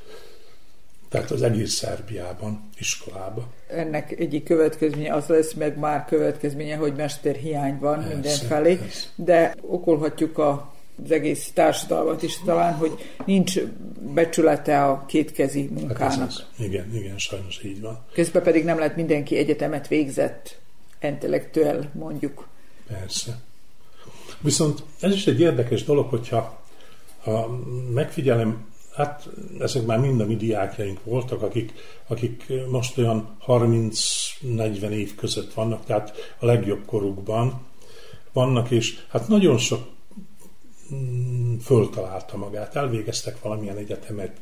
tehát 1.09 1.31
az 1.31 1.41
egész 1.41 1.73
Szerbiában, 1.73 2.69
iskolába. 2.79 3.47
Ennek 3.67 4.11
egyik 4.11 4.43
következménye 4.43 5.13
az 5.13 5.25
lesz, 5.27 5.53
meg 5.53 5.77
már 5.77 6.05
következménye, 6.05 6.75
hogy 6.75 6.95
mesterhiány 6.95 7.77
van 7.79 7.95
persze, 7.95 8.13
mindenfelé, 8.13 8.75
persze. 8.75 9.07
de 9.15 9.55
okolhatjuk 9.61 10.37
a 10.37 10.73
az 11.03 11.11
egész 11.11 11.51
társadalmat 11.53 12.23
is 12.23 12.39
talán, 12.45 12.73
hogy 12.73 13.13
nincs 13.25 13.59
becsülete 14.13 14.83
a 14.83 15.05
kétkezi 15.05 15.69
munkának. 15.73 16.19
Hát 16.19 16.27
az, 16.27 16.45
igen, 16.57 16.95
igen, 16.95 17.17
sajnos 17.17 17.63
így 17.63 17.81
van. 17.81 18.05
Közben 18.13 18.43
pedig 18.43 18.63
nem 18.63 18.77
lehet 18.77 18.95
mindenki 18.95 19.37
egyetemet 19.37 19.87
végzett, 19.87 20.59
intellektuel 21.01 21.91
mondjuk. 21.93 22.47
Persze. 22.87 23.37
Viszont 24.45 24.83
ez 24.99 25.13
is 25.13 25.27
egy 25.27 25.39
érdekes 25.39 25.83
dolog, 25.83 26.09
hogyha 26.09 26.63
ha 27.23 27.47
megfigyelem, 27.93 28.65
hát 28.95 29.29
ezek 29.59 29.85
már 29.85 29.99
mind 29.99 30.21
a 30.21 30.25
mi 30.25 30.35
diákjaink 30.35 31.03
voltak, 31.03 31.41
akik, 31.41 31.73
akik 32.07 32.53
most 32.69 32.97
olyan 32.97 33.37
30-40 33.47 34.89
év 34.89 35.15
között 35.15 35.53
vannak, 35.53 35.85
tehát 35.85 36.35
a 36.39 36.45
legjobb 36.45 36.85
korukban 36.85 37.61
vannak, 38.33 38.71
és 38.71 38.99
hát 39.09 39.27
nagyon 39.27 39.57
sok 39.57 39.87
mm, 40.93 41.57
föltalálta 41.57 42.37
magát, 42.37 42.75
elvégeztek 42.75 43.41
valamilyen 43.41 43.77
egyetemet, 43.77 44.41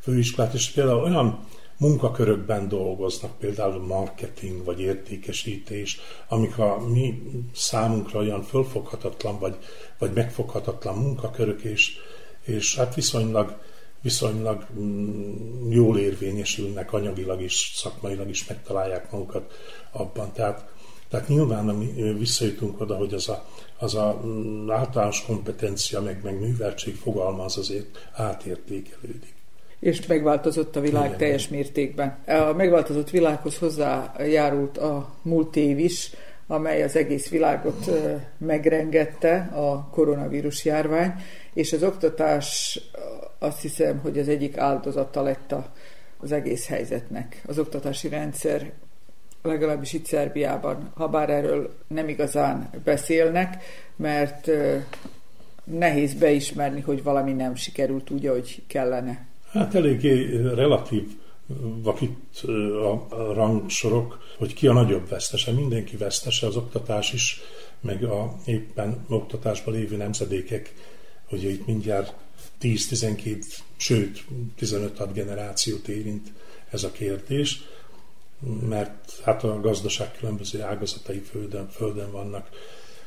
főiskolát, 0.00 0.54
és 0.54 0.70
például 0.70 1.02
olyan 1.02 1.46
munkakörökben 1.80 2.68
dolgoznak, 2.68 3.38
például 3.38 3.86
marketing 3.86 4.64
vagy 4.64 4.80
értékesítés, 4.80 6.00
amik 6.28 6.58
a 6.58 6.78
mi 6.88 7.22
számunkra 7.54 8.18
olyan 8.18 8.42
fölfoghatatlan 8.42 9.38
vagy, 9.38 9.56
vagy 9.98 10.12
megfoghatatlan 10.12 10.98
munkakörök, 10.98 11.62
és, 11.62 11.96
és 12.42 12.76
hát 12.76 12.94
viszonylag, 12.94 13.58
viszonylag 14.00 14.66
mm, 14.78 15.70
jól 15.70 15.98
érvényesülnek 15.98 16.92
anyagilag 16.92 17.42
is, 17.42 17.72
szakmailag 17.74 18.28
is 18.28 18.46
megtalálják 18.46 19.10
magukat 19.10 19.52
abban. 19.90 20.32
Tehát, 20.32 20.72
tehát 21.08 21.28
nyilván 21.28 21.64
mi 21.64 22.12
visszajutunk 22.18 22.80
oda, 22.80 22.96
hogy 22.96 23.14
az 23.14 23.28
a, 23.28 23.46
az 23.78 23.94
a 23.94 24.20
mm, 24.24 24.70
általános 24.70 25.24
kompetencia, 25.24 26.00
meg, 26.00 26.20
meg 26.22 26.40
műveltség 26.40 26.96
fogalma 26.96 27.44
az 27.44 27.58
azért 27.58 28.10
átértékelődik 28.12 29.38
és 29.80 30.06
megváltozott 30.06 30.76
a 30.76 30.80
világ 30.80 31.06
Igen. 31.06 31.18
teljes 31.18 31.48
mértékben. 31.48 32.18
A 32.26 32.52
megváltozott 32.52 33.10
világhoz 33.10 33.58
hozzájárult 33.58 34.78
a 34.78 35.14
múlt 35.22 35.56
év 35.56 35.78
is, 35.78 36.10
amely 36.46 36.82
az 36.82 36.96
egész 36.96 37.28
világot 37.28 37.90
megrengette, 38.38 39.36
a 39.54 39.88
koronavírus 39.90 40.64
járvány, 40.64 41.12
és 41.52 41.72
az 41.72 41.82
oktatás 41.82 42.80
azt 43.38 43.60
hiszem, 43.60 43.98
hogy 43.98 44.18
az 44.18 44.28
egyik 44.28 44.56
áldozata 44.56 45.22
lett 45.22 45.54
az 46.20 46.32
egész 46.32 46.66
helyzetnek. 46.66 47.42
Az 47.46 47.58
oktatási 47.58 48.08
rendszer 48.08 48.72
legalábbis 49.42 49.92
itt 49.92 50.06
Szerbiában, 50.06 50.90
ha 50.94 51.08
bár 51.08 51.30
erről 51.30 51.74
nem 51.88 52.08
igazán 52.08 52.70
beszélnek, 52.84 53.62
mert 53.96 54.50
nehéz 55.64 56.14
beismerni, 56.14 56.80
hogy 56.80 57.02
valami 57.02 57.32
nem 57.32 57.54
sikerült 57.54 58.10
úgy, 58.10 58.26
ahogy 58.26 58.62
kellene. 58.66 59.28
Hát 59.52 59.74
eléggé 59.74 60.40
relatív 60.54 61.04
vakit 61.82 62.40
a 63.10 63.32
rangsorok, 63.32 64.18
hogy 64.38 64.54
ki 64.54 64.66
a 64.66 64.72
nagyobb 64.72 65.08
vesztese. 65.08 65.52
Mindenki 65.52 65.96
vesztese, 65.96 66.46
az 66.46 66.56
oktatás 66.56 67.12
is, 67.12 67.40
meg 67.80 68.04
a 68.04 68.36
éppen 68.44 69.04
oktatásban 69.08 69.74
lévő 69.74 69.96
nemzedékek, 69.96 70.74
hogy 71.28 71.44
itt 71.44 71.66
mindjárt 71.66 72.14
10-12, 72.60 73.44
sőt 73.76 74.24
15 74.56 75.12
generációt 75.12 75.88
érint 75.88 76.32
ez 76.70 76.84
a 76.84 76.90
kérdés, 76.90 77.62
mert 78.68 79.20
hát 79.24 79.44
a 79.44 79.60
gazdaság 79.60 80.12
különböző 80.12 80.62
ágazatai 80.62 81.18
földön, 81.18 81.68
földön 81.68 82.10
vannak, 82.10 82.48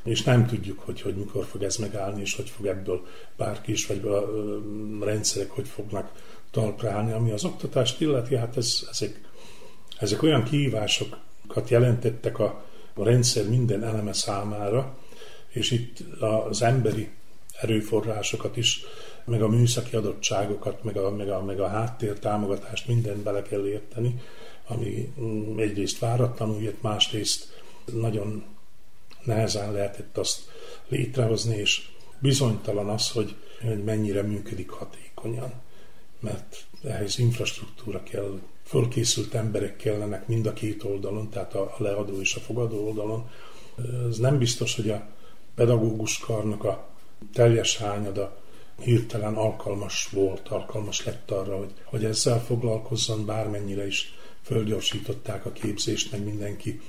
és 0.03 0.23
nem 0.23 0.47
tudjuk, 0.47 0.79
hogy, 0.79 1.01
hogy 1.01 1.15
mikor 1.15 1.45
fog 1.45 1.63
ez 1.63 1.75
megállni, 1.75 2.21
és 2.21 2.35
hogy 2.35 2.49
fog 2.49 2.65
ebből 2.65 3.05
bárki 3.37 3.71
is, 3.71 3.85
vagy 3.85 4.07
a 4.07 5.05
rendszerek 5.05 5.49
hogy 5.49 5.67
fognak 5.67 6.11
talpra 6.51 6.91
állni. 6.91 7.11
Ami 7.11 7.31
az 7.31 7.43
oktatást 7.43 8.01
illeti, 8.01 8.35
hát 8.35 8.57
ez, 8.57 8.87
ezek, 8.91 9.21
ezek 9.97 10.23
olyan 10.23 10.43
kihívásokat 10.43 11.69
jelentettek 11.69 12.39
a, 12.39 12.65
a 12.93 13.03
rendszer 13.03 13.49
minden 13.49 13.83
eleme 13.83 14.13
számára, 14.13 14.97
és 15.49 15.71
itt 15.71 16.03
az 16.19 16.61
emberi 16.61 17.09
erőforrásokat 17.61 18.57
is, 18.57 18.81
meg 19.25 19.41
a 19.41 19.47
műszaki 19.47 19.95
adottságokat, 19.95 20.83
meg 20.83 20.97
a, 20.97 21.11
meg 21.11 21.29
a, 21.29 21.43
meg 21.43 21.59
a 21.59 21.67
háttér 21.67 22.19
támogatást 22.19 22.87
mindent 22.87 23.23
bele 23.23 23.41
kell 23.41 23.67
érteni, 23.67 24.21
ami 24.67 25.13
mm, 25.21 25.59
egyrészt 25.59 25.99
váratlanul 25.99 26.61
jött, 26.61 26.81
másrészt 26.81 27.61
nagyon 27.93 28.43
nehezen 29.25 29.71
lehetett 29.71 30.17
azt 30.17 30.41
létrehozni, 30.87 31.55
és 31.55 31.87
bizonytalan 32.19 32.89
az, 32.89 33.11
hogy, 33.11 33.35
hogy 33.61 33.83
mennyire 33.83 34.21
működik 34.21 34.69
hatékonyan. 34.69 35.53
Mert 36.19 36.65
ehhez 36.83 37.19
infrastruktúra 37.19 38.03
kell, 38.03 38.39
fölkészült 38.63 39.33
emberek 39.33 39.75
kellenek 39.75 40.27
mind 40.27 40.45
a 40.45 40.53
két 40.53 40.83
oldalon, 40.83 41.29
tehát 41.29 41.53
a 41.53 41.75
leadó 41.77 42.19
és 42.19 42.35
a 42.35 42.39
fogadó 42.39 42.85
oldalon. 42.85 43.29
Ez 44.09 44.17
nem 44.17 44.37
biztos, 44.37 44.75
hogy 44.75 44.89
a 44.89 45.07
pedagógus 45.55 46.19
karnak 46.19 46.63
a 46.63 46.87
teljes 47.33 47.77
hányada 47.77 48.41
hirtelen 48.79 49.33
alkalmas 49.33 50.09
volt, 50.11 50.47
alkalmas 50.47 51.05
lett 51.05 51.31
arra, 51.31 51.57
hogy, 51.57 51.73
hogy 51.83 52.05
ezzel 52.05 52.39
foglalkozzon, 52.39 53.25
bármennyire 53.25 53.87
is 53.87 54.13
fölgyorsították 54.41 55.45
a 55.45 55.51
képzést, 55.51 56.11
meg 56.11 56.23
mindenki 56.23 56.81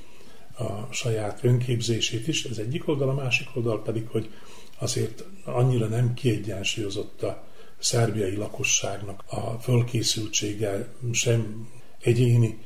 a 0.56 0.92
saját 0.92 1.44
önképzését 1.44 2.28
is, 2.28 2.44
ez 2.44 2.58
egyik 2.58 2.88
oldal, 2.88 3.08
a 3.08 3.14
másik 3.14 3.48
oldal 3.54 3.82
pedig, 3.82 4.08
hogy 4.08 4.30
azért 4.78 5.24
annyira 5.44 5.86
nem 5.86 6.14
kiegyensúlyozott 6.14 7.22
a 7.22 7.44
szerbiai 7.78 8.36
lakosságnak 8.36 9.24
a 9.26 9.58
fölkészültsége 9.60 10.88
sem 11.12 11.68
egyéni 12.00 12.58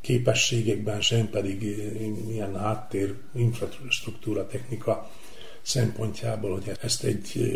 képességekben, 0.00 1.00
sem 1.00 1.30
pedig 1.30 1.62
ilyen 2.28 2.58
háttér, 2.58 3.14
infrastruktúra, 3.34 4.46
technika 4.46 5.10
szempontjából, 5.62 6.52
hogy 6.52 6.72
ezt 6.80 7.04
egy 7.04 7.52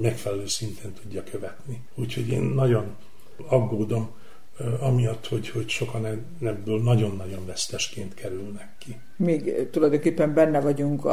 megfelelő 0.00 0.46
szinten 0.46 0.92
tudja 0.92 1.22
követni. 1.22 1.80
Úgyhogy 1.94 2.28
én 2.28 2.42
nagyon 2.42 2.96
aggódom 3.48 4.10
amiatt, 4.80 5.26
hogy, 5.26 5.48
hogy 5.48 5.68
sokan 5.68 6.06
ebből 6.42 6.82
nagyon-nagyon 6.82 7.46
vesztesként 7.46 8.14
kerülnek 8.14 8.68
ki. 8.78 8.96
Még 9.16 9.70
tulajdonképpen 9.70 10.34
benne 10.34 10.60
vagyunk 10.60 11.04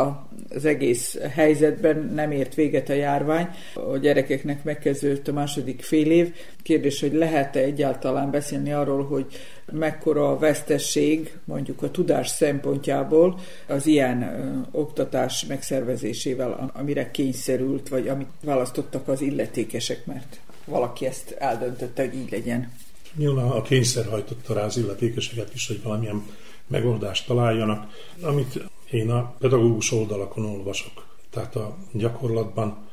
az 0.50 0.66
egész 0.66 1.18
helyzetben, 1.18 2.12
nem 2.14 2.32
ért 2.32 2.56
véget 2.56 2.90
a 2.90 2.94
járvány. 2.94 3.48
A 3.74 3.98
gyerekeknek 3.98 4.64
megkezdődött 4.64 5.28
a 5.28 5.34
második 5.34 5.82
fél 5.82 6.12
év. 6.12 6.34
Kérdés, 6.64 7.00
hogy 7.00 7.14
lehet-e 7.14 7.60
egyáltalán 7.60 8.32
beszélni 8.32 8.74
arról, 8.74 9.06
hogy 9.06 9.26
mekkora 9.72 10.30
a 10.30 10.38
vesztesség 10.38 11.38
mondjuk 11.44 11.82
a 11.82 11.92
tudás 11.92 12.28
szempontjából 12.28 13.40
az 13.68 13.86
ilyen 13.86 14.22
ö, 14.22 14.78
oktatás 14.80 15.46
megszervezésével, 15.46 16.72
amire 16.74 17.12
kényszerült, 17.12 17.90
vagy 17.90 18.08
amit 18.08 18.30
választottak 18.44 19.08
az 19.08 19.22
illetékesek, 19.22 20.06
mert 20.06 20.40
valaki 20.66 21.06
ezt 21.06 21.36
eldöntötte, 21.40 22.04
hogy 22.04 22.16
így 22.16 22.32
legyen. 22.32 22.72
Nyilván 23.16 23.52
a 23.52 23.62
kényszer 23.62 24.06
hajtotta 24.06 24.54
rá 24.54 24.64
az 24.64 24.78
illetékeseket 24.78 25.54
is, 25.54 25.68
hogy 25.68 25.82
valamilyen 25.84 26.26
megoldást 26.68 27.28
találjanak, 27.28 27.92
amit 28.22 28.60
én 28.92 29.10
a 29.10 29.36
pedagógus 29.40 29.92
oldalakon 29.92 30.46
olvasok. 30.46 31.06
Tehát 31.30 31.56
a 31.56 31.78
gyakorlatban 31.92 32.90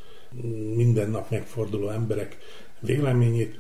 minden 0.75 1.11
nap 1.11 1.31
megforduló 1.31 1.89
emberek 1.89 2.39
véleményét, 2.81 3.59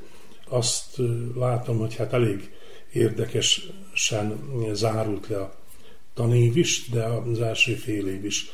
azt 0.48 1.00
látom, 1.34 1.78
hogy 1.78 1.96
hát 1.96 2.12
elég 2.12 2.50
érdekesen 2.92 4.40
zárult 4.72 5.28
le 5.28 5.40
a 5.40 5.54
tanév 6.14 6.56
is, 6.56 6.88
de 6.88 7.04
az 7.04 7.40
első 7.40 7.74
fél 7.74 8.06
év 8.06 8.24
is. 8.24 8.50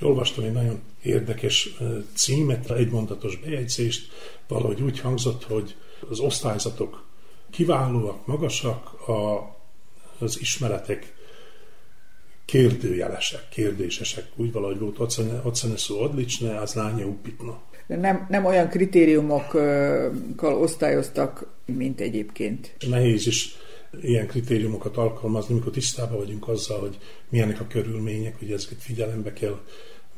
Olvastam 0.00 0.44
egy 0.44 0.52
nagyon 0.52 0.80
érdekes 1.02 1.76
címet, 2.14 2.70
egymondatos 2.70 3.36
bejegyzést, 3.36 4.12
valahogy 4.48 4.82
úgy 4.82 5.00
hangzott, 5.00 5.44
hogy 5.44 5.76
az 6.10 6.18
osztályzatok 6.18 7.04
kiválóak, 7.52 8.26
magasak, 8.26 9.08
a, 9.08 9.50
az 10.18 10.40
ismeretek 10.40 11.14
kérdőjelesek, 12.44 13.48
kérdésesek. 13.48 14.24
Úgy 14.36 14.52
valahogy 14.52 14.78
volt 14.78 14.98
ocene 15.44 15.76
szó 15.76 16.02
odlicsne, 16.02 16.58
az 16.58 16.74
lánya 16.74 17.06
upitna. 17.06 17.60
Nem, 17.86 18.26
nem 18.30 18.44
olyan 18.44 18.68
kritériumokkal 18.68 20.54
osztályoztak, 20.54 21.46
mint 21.64 22.00
egyébként. 22.00 22.76
Nehéz 22.88 23.26
is 23.26 23.54
ilyen 24.00 24.26
kritériumokat 24.26 24.96
alkalmazni, 24.96 25.54
mikor 25.54 25.72
tisztában 25.72 26.18
vagyunk 26.18 26.48
azzal, 26.48 26.80
hogy 26.80 26.98
milyenek 27.28 27.60
a 27.60 27.66
körülmények, 27.66 28.38
hogy 28.38 28.52
ezeket 28.52 28.82
figyelembe 28.82 29.32
kell 29.32 29.60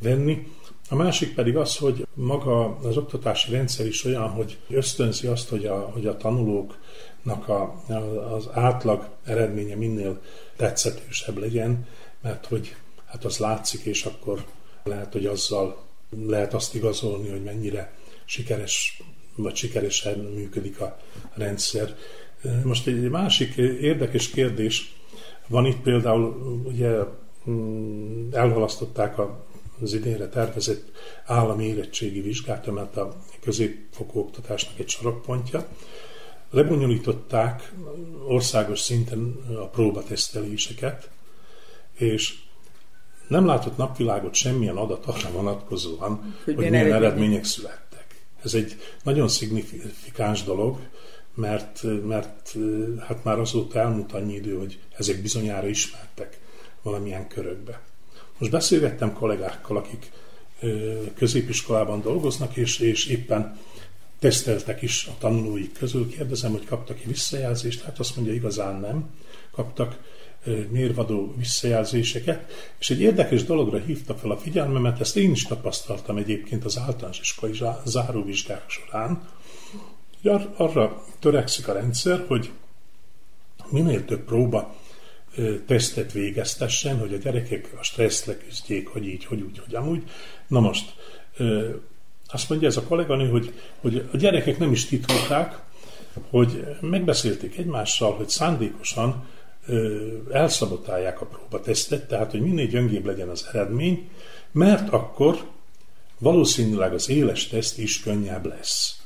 venni. 0.02 0.46
A 0.88 0.94
másik 0.94 1.34
pedig 1.34 1.56
az, 1.56 1.76
hogy 1.76 2.06
maga 2.14 2.76
az 2.76 2.96
oktatási 2.96 3.50
rendszer 3.50 3.86
is 3.86 4.04
olyan, 4.04 4.28
hogy 4.28 4.58
ösztönzi 4.68 5.26
azt, 5.26 5.48
hogy 5.48 5.66
a, 5.66 5.90
hogy 5.92 6.06
a 6.06 6.16
tanulók 6.16 6.78
a, 7.26 7.92
az 8.34 8.48
átlag 8.52 9.08
eredménye 9.24 9.74
minél 9.74 10.20
tetszetősebb 10.56 11.38
legyen, 11.38 11.86
mert 12.22 12.46
hogy 12.46 12.76
hát 13.06 13.24
az 13.24 13.38
látszik, 13.38 13.84
és 13.84 14.04
akkor 14.04 14.44
lehet, 14.84 15.12
hogy 15.12 15.26
azzal 15.26 15.82
lehet 16.26 16.54
azt 16.54 16.74
igazolni, 16.74 17.28
hogy 17.28 17.42
mennyire 17.42 17.92
sikeres 18.24 19.02
vagy 19.36 19.56
sikeresen 19.56 20.18
működik 20.18 20.80
a 20.80 20.98
rendszer. 21.34 21.96
Most 22.64 22.86
egy 22.86 23.10
másik 23.10 23.56
érdekes 23.80 24.28
kérdés 24.28 24.94
van 25.46 25.66
itt 25.66 25.80
például, 25.80 26.22
ugye 26.64 26.98
mm, 27.50 28.28
elhalasztották 28.32 29.18
az 29.82 29.92
idénre 29.92 30.28
tervezett 30.28 30.90
állami 31.24 31.64
érettségi 31.64 32.20
vizsgát, 32.20 32.66
mert 32.66 32.96
a 32.96 33.16
középfokú 33.40 34.18
oktatásnak 34.18 34.78
egy 34.78 34.88
sarokpontja, 34.88 35.68
lebonyolították 36.50 37.72
országos 38.28 38.80
szinten 38.80 39.36
a 39.60 39.66
próbateszteléseket, 39.66 41.10
és 41.92 42.34
nem 43.28 43.46
látott 43.46 43.76
napvilágot 43.76 44.34
semmilyen 44.34 44.76
adat 44.76 45.06
arra 45.06 45.30
vonatkozóan, 45.30 46.34
hogy, 46.44 46.54
hogy 46.54 46.70
milyen 46.70 46.92
eredmények 46.92 47.44
születtek. 47.44 48.24
Ez 48.42 48.54
egy 48.54 48.76
nagyon 49.02 49.28
szignifikáns 49.28 50.42
dolog, 50.42 50.78
mert, 51.34 51.82
mert 52.06 52.56
hát 53.06 53.24
már 53.24 53.38
azóta 53.38 53.78
elmúlt 53.78 54.12
annyi 54.12 54.34
idő, 54.34 54.58
hogy 54.58 54.80
ezek 54.96 55.22
bizonyára 55.22 55.66
ismertek 55.66 56.40
valamilyen 56.82 57.28
körökbe. 57.28 57.80
Most 58.38 58.52
beszélgettem 58.52 59.12
kollégákkal, 59.12 59.76
akik 59.76 60.12
középiskolában 61.16 62.00
dolgoznak, 62.00 62.56
és, 62.56 62.78
és 62.78 63.06
éppen 63.06 63.58
teszteltek 64.18 64.82
is 64.82 65.06
a 65.06 65.18
tanulóik 65.18 65.72
közül. 65.72 66.08
Kérdezem, 66.08 66.50
hogy 66.50 66.64
kaptak-e 66.64 67.06
visszajelzést? 67.06 67.82
Hát 67.82 67.98
azt 67.98 68.16
mondja, 68.16 68.34
igazán 68.34 68.80
nem. 68.80 69.10
Kaptak 69.50 69.98
mérvadó 70.70 71.34
visszajelzéseket, 71.36 72.52
és 72.78 72.90
egy 72.90 73.00
érdekes 73.00 73.44
dologra 73.44 73.78
hívta 73.78 74.14
fel 74.14 74.30
a 74.30 74.38
figyelmemet, 74.38 75.00
ezt 75.00 75.16
én 75.16 75.30
is 75.30 75.42
tapasztaltam 75.42 76.16
egyébként 76.16 76.64
az 76.64 76.78
általános 76.78 77.20
iskolai 77.20 77.58
záróvizsgák 77.84 78.64
során, 78.70 79.28
hogy 80.22 80.30
ar- 80.30 80.60
arra 80.60 81.04
törekszik 81.18 81.68
a 81.68 81.72
rendszer, 81.72 82.24
hogy 82.28 82.50
minél 83.70 84.04
több 84.04 84.24
próba 84.24 84.74
tesztet 85.66 86.12
végeztessen, 86.12 86.98
hogy 86.98 87.14
a 87.14 87.16
gyerekek 87.16 87.74
a 87.78 87.82
stressz 87.82 88.24
leküzdjék, 88.24 88.88
hogy 88.88 89.06
így, 89.06 89.24
hogy 89.24 89.40
úgy, 89.40 89.60
hogy 89.64 89.74
amúgy. 89.74 90.02
Na 90.46 90.60
most 90.60 90.94
azt 92.26 92.48
mondja 92.48 92.68
ez 92.68 92.76
a 92.76 92.82
kolléganő, 92.82 93.28
hogy, 93.28 93.52
hogy 93.80 94.08
a 94.12 94.16
gyerekek 94.16 94.58
nem 94.58 94.72
is 94.72 94.84
titolták, 94.84 95.62
hogy 96.30 96.64
megbeszélték 96.80 97.56
egymással, 97.56 98.12
hogy 98.12 98.28
szándékosan 98.28 99.26
elszabotálják 100.32 101.20
a 101.20 101.26
próbatesztet, 101.26 102.08
tehát 102.08 102.30
hogy 102.30 102.40
minél 102.40 102.66
gyöngébb 102.66 103.06
legyen 103.06 103.28
az 103.28 103.48
eredmény, 103.52 104.08
mert 104.52 104.92
akkor 104.92 105.44
valószínűleg 106.18 106.92
az 106.92 107.08
éles 107.08 107.48
teszt 107.48 107.78
is 107.78 108.00
könnyebb 108.00 108.46
lesz. 108.46 109.03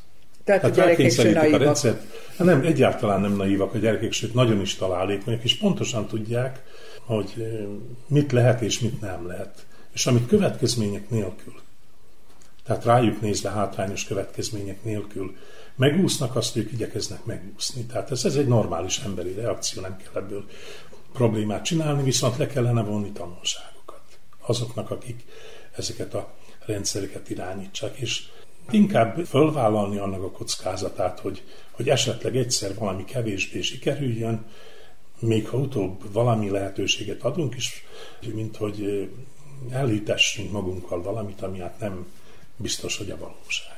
Tehát, 0.48 0.72
tehát 0.72 0.78
a 0.78 0.94
gyerekek 0.94 1.52
a 1.52 1.56
rendszert. 1.56 2.02
Hát 2.36 2.46
nem, 2.46 2.60
egyáltalán 2.60 3.20
nem 3.20 3.36
naívak 3.36 3.74
a 3.74 3.78
gyerekek, 3.78 4.12
sőt 4.12 4.34
nagyon 4.34 4.60
is 4.60 4.74
találékonyak, 4.74 5.44
és 5.44 5.56
pontosan 5.56 6.06
tudják, 6.06 6.62
hogy 7.04 7.58
mit 8.06 8.32
lehet 8.32 8.60
és 8.60 8.80
mit 8.80 9.00
nem 9.00 9.26
lehet. 9.26 9.66
És 9.92 10.06
amit 10.06 10.26
következmények 10.26 11.10
nélkül 11.10 11.54
tehát 12.68 12.84
rájuk 12.84 13.20
nézve 13.20 13.50
hátrányos 13.50 14.04
következmények 14.04 14.84
nélkül 14.84 15.36
megúsznak, 15.76 16.36
azt 16.36 16.56
ők 16.56 16.72
igyekeznek 16.72 17.24
megúszni. 17.24 17.84
Tehát 17.84 18.10
ez, 18.10 18.24
ez 18.24 18.36
egy 18.36 18.46
normális 18.46 18.98
emberi 18.98 19.32
reakció, 19.32 19.82
nem 19.82 19.96
kell 19.96 20.22
ebből 20.22 20.44
problémát 21.12 21.64
csinálni, 21.64 22.02
viszont 22.02 22.36
le 22.36 22.46
kellene 22.46 22.82
vonni 22.82 23.12
tanulságokat 23.12 24.02
azoknak, 24.46 24.90
akik 24.90 25.24
ezeket 25.76 26.14
a 26.14 26.34
rendszereket 26.66 27.30
irányítsák, 27.30 27.96
és 27.96 28.22
inkább 28.70 29.24
fölvállalni 29.26 29.98
annak 29.98 30.22
a 30.22 30.30
kockázatát, 30.30 31.20
hogy, 31.20 31.42
hogy 31.70 31.88
esetleg 31.88 32.36
egyszer 32.36 32.74
valami 32.74 33.04
kevésbé 33.04 33.60
sikerüljön, 33.60 34.44
még 35.18 35.48
ha 35.48 35.56
utóbb 35.56 36.12
valami 36.12 36.50
lehetőséget 36.50 37.22
adunk 37.22 37.56
is, 37.56 37.84
mint 38.34 38.56
hogy 38.56 39.08
elhitessünk 39.70 40.52
magunkkal 40.52 41.02
valamit, 41.02 41.42
ami 41.42 41.58
hát 41.58 41.80
nem 41.80 42.06
biztos, 42.56 42.96
hogy 42.96 43.10
a 43.10 43.18
valóság. 43.18 43.76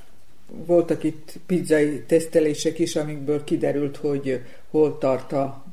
Voltak 0.67 1.05
itt 1.05 1.39
pizzai 1.47 2.03
tesztelések 2.03 2.79
is, 2.79 2.97
amikből 2.97 3.45
kiderült, 3.45 3.97
hogy 3.97 4.41
hol 4.71 4.99
tart 4.99 5.33
a 5.33 5.65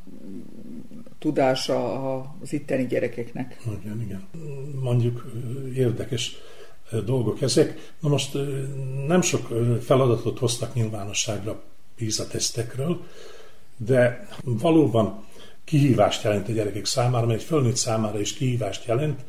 tudása 1.20 2.20
az 2.42 2.54
itteni 2.54 2.88
gyerekeknek. 2.88 3.58
Igen, 3.82 4.02
igen. 4.02 4.28
Mondjuk 4.82 5.32
érdekes 5.76 6.36
dolgok 7.06 7.42
ezek. 7.42 7.94
Na 8.00 8.10
most 8.10 8.38
nem 9.08 9.22
sok 9.22 9.48
feladatot 9.82 10.40
hoztak 10.40 10.74
nyilvánosságra 10.74 11.62
PISA 11.96 12.28
tesztekről, 12.28 13.02
de 13.78 14.28
valóban 14.44 15.26
kihívást 15.64 16.24
jelent 16.24 16.50
a 16.50 16.52
gyerekek 16.52 16.86
számára, 16.86 17.26
mert 17.26 17.40
egy 17.40 17.46
fölnőtt 17.46 17.76
számára 17.76 18.20
is 18.20 18.34
kihívást 18.34 18.86
jelent, 18.86 19.26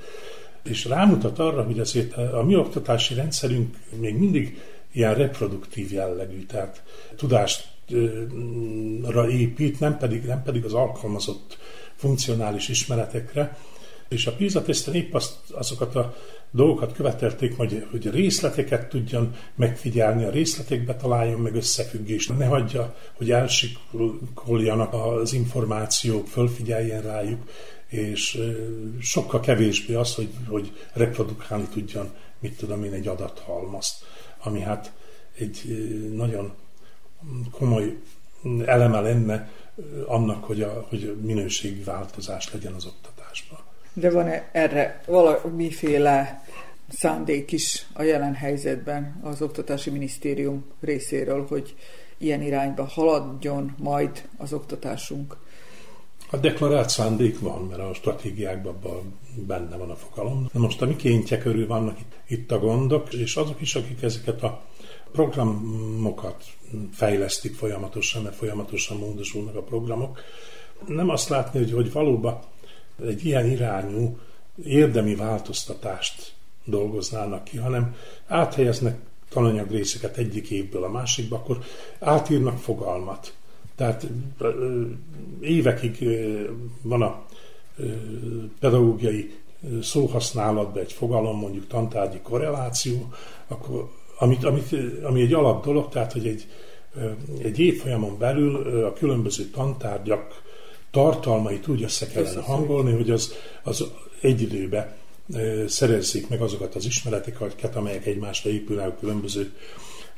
és 0.63 0.85
rámutat 0.85 1.39
arra, 1.39 1.63
hogy 1.63 1.79
azért 1.79 2.17
a 2.17 2.43
mi 2.43 2.57
oktatási 2.57 3.15
rendszerünk 3.15 3.77
még 4.01 4.19
mindig 4.19 4.61
ilyen 4.93 5.15
reproduktív 5.15 5.93
jellegű, 5.93 6.47
tehát 6.47 6.83
tudástra 7.17 9.31
épít, 9.31 9.81
nem 9.81 9.99
pedig, 9.99 10.25
nem 10.25 10.43
pedig 10.43 10.65
az 10.65 10.73
alkalmazott 10.73 11.59
funkcionális 11.97 12.69
ismeretekre, 12.69 13.57
és 14.09 14.27
a 14.27 14.33
PISA 14.33 14.63
teszten 14.63 14.95
épp 14.95 15.15
azt, 15.15 15.37
azokat 15.51 15.95
a 15.95 16.17
dolgokat 16.51 16.93
követelték, 16.93 17.57
hogy, 17.57 17.87
hogy 17.91 18.11
részleteket 18.11 18.89
tudjon 18.89 19.35
megfigyelni, 19.55 20.25
a 20.25 20.31
részletekbe 20.31 20.97
találjon 20.97 21.41
meg 21.41 21.55
összefüggést, 21.55 22.39
ne 22.39 22.47
hagyja, 22.47 22.95
hogy 23.13 23.31
elsikoljanak 23.31 24.93
az 24.93 25.33
információk, 25.33 26.27
fölfigyeljen 26.27 27.03
rájuk, 27.03 27.43
és 27.87 28.39
sokkal 29.01 29.41
kevésbé 29.41 29.95
az, 29.95 30.15
hogy, 30.15 30.29
hogy 30.49 30.73
reprodukálni 30.93 31.67
tudjon, 31.73 32.11
mit 32.39 32.57
tudom 32.57 32.85
én, 32.85 32.93
egy 32.93 33.09
adathalmazt, 33.09 34.05
ami 34.43 34.61
hát 34.61 34.93
egy 35.39 35.63
nagyon 36.15 36.53
komoly 37.51 37.97
eleme 38.65 39.01
lenne 39.01 39.53
annak, 40.07 40.45
hogy, 40.45 40.63
a, 40.63 40.87
hogy 40.89 41.17
minőségi 41.23 41.83
változás 41.83 42.53
legyen 42.53 42.73
az 42.73 42.87
oktatásban. 42.87 43.59
De 44.01 44.11
van-e 44.11 44.49
erre 44.53 45.01
valamiféle 45.07 46.45
szándék 46.89 47.53
is 47.53 47.87
a 47.93 48.03
jelen 48.03 48.35
helyzetben 48.35 49.21
az 49.23 49.43
Oktatási 49.43 49.91
Minisztérium 49.91 50.65
részéről, 50.81 51.47
hogy 51.49 51.75
ilyen 52.19 52.43
irányba 52.43 52.85
haladjon 52.85 53.75
majd 53.79 54.29
az 54.37 54.53
oktatásunk? 54.53 55.37
A 56.31 56.37
deklarált 56.37 56.89
szándék 56.89 57.41
van, 57.41 57.67
mert 57.67 57.81
a 57.81 57.95
stratégiákban 57.95 58.79
benne 59.47 59.77
van 59.77 59.91
a 59.91 59.97
fogalom. 59.97 60.49
Na 60.53 60.61
most 60.61 60.83
a 60.83 60.87
mikéntje 60.87 61.39
körül 61.39 61.67
vannak 61.67 62.01
itt, 62.01 62.13
itt 62.27 62.53
a 62.53 62.59
gondok, 62.59 63.15
és 63.15 63.37
azok 63.37 63.61
is, 63.61 63.75
akik 63.75 64.03
ezeket 64.03 64.43
a 64.43 64.63
programokat 65.13 66.45
fejlesztik 66.93 67.55
folyamatosan, 67.55 68.23
mert 68.23 68.37
folyamatosan 68.37 68.99
módosulnak 68.99 69.57
a 69.57 69.63
programok. 69.63 70.21
Nem 70.87 71.09
azt 71.09 71.29
látni, 71.29 71.59
hogy, 71.59 71.73
hogy 71.73 71.93
valóban 71.93 72.41
egy 73.07 73.25
ilyen 73.25 73.51
irányú 73.51 74.19
érdemi 74.65 75.15
változtatást 75.15 76.33
dolgoznának 76.65 77.45
ki, 77.45 77.57
hanem 77.57 77.95
áthelyeznek 78.27 78.99
tananyag 79.29 79.71
részeket 79.71 80.17
egyik 80.17 80.51
évből 80.51 80.85
a 80.85 80.91
másikba, 80.91 81.37
akkor 81.37 81.59
átírnak 81.99 82.59
fogalmat. 82.59 83.35
Tehát 83.77 84.07
évekig 85.41 86.09
van 86.83 87.03
a 87.03 87.25
pedagógiai 88.61 89.35
szóhasználatban 89.83 90.83
egy 90.83 90.93
fogalom, 90.93 91.39
mondjuk 91.39 91.67
tantárgyi 91.67 92.19
korreláció, 92.23 93.13
akkor, 93.47 93.91
amit, 94.19 94.45
amit, 94.45 94.75
ami 95.03 95.21
egy 95.21 95.33
alap 95.33 95.65
dolog, 95.65 95.89
tehát 95.89 96.13
hogy 96.13 96.27
egy, 96.27 96.47
egy 97.43 97.59
évfolyamon 97.59 98.19
belül 98.19 98.85
a 98.85 98.93
különböző 98.93 99.45
tantárgyak 99.45 100.43
tartalmait 100.91 101.69
úgy 101.69 101.83
össze 101.83 102.07
kellene 102.07 102.41
hangolni, 102.41 102.93
hogy 102.93 103.11
az, 103.11 103.35
az 103.63 103.85
egy 104.21 104.43
időben 104.43 104.95
szerezzék 105.67 106.29
meg 106.29 106.41
azokat 106.41 106.75
az 106.75 106.85
ismereteket, 106.85 107.77
amelyek 107.77 108.07
egymásra 108.07 108.51
épülnek 108.51 108.87
a 108.87 108.97
különböző 109.01 109.53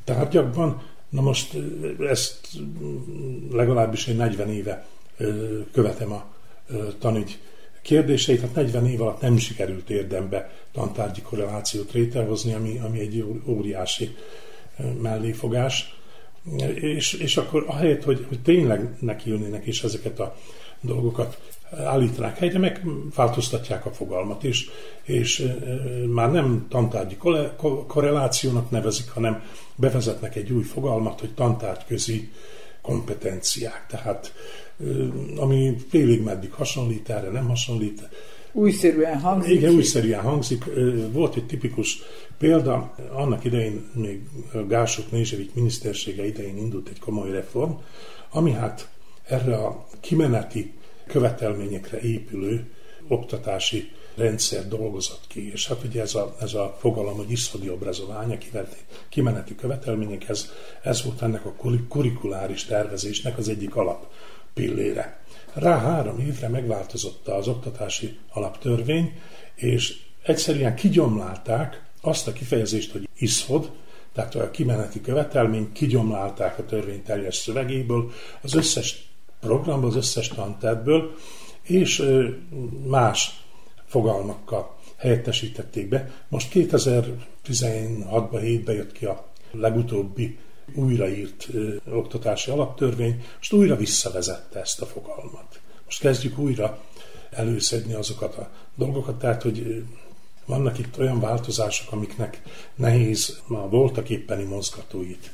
tárgyakban. 0.04 0.83
Na 1.09 1.20
most 1.20 1.56
ezt 2.00 2.48
legalábbis 3.52 4.06
én 4.06 4.16
40 4.16 4.48
éve 4.48 4.87
követem 5.72 6.12
a 6.12 6.24
tanügy 6.98 7.38
kérdéseit, 7.83 8.40
hát 8.40 8.54
40 8.54 8.87
év 8.87 9.02
alatt 9.02 9.20
nem 9.20 9.37
sikerült 9.37 9.90
érdembe 9.90 10.50
tantárgyi 10.72 11.20
korrelációt 11.20 11.92
létrehozni, 11.92 12.52
ami, 12.52 12.78
ami 12.78 13.00
egy 13.00 13.24
óriási 13.46 14.16
melléfogás. 15.00 15.98
És, 16.74 17.12
és 17.12 17.37
akkor 17.37 17.64
ahelyett, 17.66 18.02
hogy, 18.02 18.24
hogy 18.28 18.42
tényleg 18.42 18.96
nekiülnének 19.00 19.66
is 19.66 19.83
ezeket 19.83 20.20
a 20.20 20.37
dolgokat 20.81 21.40
állítanák 21.85 22.38
helyre, 22.38 22.59
meg 22.59 22.83
változtatják 23.14 23.87
a 23.87 23.90
fogalmat, 23.90 24.45
és, 24.45 24.71
és 25.03 25.53
már 26.07 26.31
nem 26.31 26.66
tantárgyi 26.69 27.16
korrelációnak 27.87 28.71
nevezik, 28.71 29.11
hanem 29.11 29.43
bevezetnek 29.75 30.37
egy 30.37 30.53
új 30.53 30.62
fogalmat, 30.62 31.21
hogy 31.21 31.35
tantárgyközi 31.35 32.31
kompetenciák. 32.83 33.87
Tehát 33.88 34.35
ami 35.37 35.77
félig 35.88 36.23
meddig 36.23 36.53
hasonlít 36.53 37.11
erre, 37.11 37.31
nem 37.31 37.49
hasonlít. 37.49 38.09
Újszerűen 38.53 39.21
hangzik. 39.21 39.55
Igen, 39.55 39.75
újszerűen 39.75 40.21
hangzik. 40.21 40.64
Volt 41.12 41.37
egy 41.37 41.47
tipikus 41.47 41.99
példa, 42.38 42.95
annak 43.12 43.45
idején 43.45 43.90
még 43.95 44.21
Gások 44.69 45.11
Nézsevik 45.11 45.55
minisztersége 45.55 46.27
idején 46.27 46.57
indult 46.57 46.88
egy 46.88 46.99
komoly 46.99 47.31
reform, 47.31 47.71
ami 48.31 48.53
hát 48.53 48.88
erre 49.31 49.57
a 49.57 49.87
kimeneti 50.01 50.73
követelményekre 51.07 52.01
épülő 52.01 52.71
oktatási 53.09 53.93
rendszer 54.14 54.69
dolgozott 54.69 55.25
ki. 55.27 55.53
És 55.53 55.69
hát 55.69 55.85
ugye 55.85 56.01
ez 56.01 56.14
a, 56.14 56.37
ez 56.40 56.55
a 56.55 56.77
fogalom, 56.79 57.16
hogy 57.16 57.31
iszodi 57.31 57.71
obrazování, 57.71 58.38
kimeneti 59.09 59.55
követelmények, 59.55 60.29
ez, 60.29 60.51
ez 60.83 61.05
volt 61.05 61.23
ennek 61.23 61.45
a 61.45 61.55
kurikuláris 61.88 62.64
tervezésnek 62.64 63.38
az 63.38 63.49
egyik 63.49 63.77
alap 63.77 64.07
pillére. 64.55 65.21
Rá 65.53 65.79
három 65.79 66.19
évre 66.19 66.49
megváltozott 66.49 67.29
az 67.29 67.49
oktatási 67.49 68.19
alaptörvény, 68.33 69.21
és 69.55 69.99
egyszerűen 70.23 70.75
kigyomlálták 70.75 71.85
azt 72.01 72.29
a 72.29 72.33
kifejezést, 72.33 72.93
hogy 72.93 73.09
iszod, 73.19 73.71
tehát 74.12 74.35
a 74.35 74.51
kimeneti 74.51 75.01
követelmény, 75.01 75.73
kigyomlálták 75.73 76.59
a 76.59 76.64
törvény 76.64 77.03
teljes 77.03 77.37
szövegéből, 77.37 78.11
az 78.43 78.55
összes 78.55 79.10
programba, 79.40 79.87
az 79.87 79.96
összes 79.96 80.29
tantervből, 80.29 81.14
és 81.62 82.03
más 82.87 83.44
fogalmakkal 83.87 84.79
helyettesítették 84.96 85.88
be. 85.88 86.11
Most 86.29 86.50
2016-ban, 86.55 88.40
7-ben 88.42 88.74
jött 88.74 88.92
ki 88.92 89.05
a 89.05 89.29
legutóbbi 89.53 90.38
újraírt 90.74 91.48
ö, 91.53 91.74
oktatási 91.90 92.50
alaptörvény, 92.50 93.24
most 93.37 93.53
újra 93.53 93.76
visszavezette 93.76 94.61
ezt 94.61 94.83
a 94.83 94.87
fogalmat. 94.87 95.61
Most 95.85 96.00
kezdjük 96.00 96.38
újra 96.38 96.85
előszedni 97.31 97.92
azokat 97.92 98.35
a 98.35 98.50
dolgokat, 98.74 99.18
tehát, 99.18 99.42
hogy 99.42 99.85
vannak 100.46 100.79
itt 100.79 100.98
olyan 100.98 101.20
változások, 101.20 101.92
amiknek 101.92 102.42
nehéz 102.74 103.40
a 103.48 103.68
voltak 103.68 104.09
éppeni 104.09 104.44
mozgatóit 104.44 105.33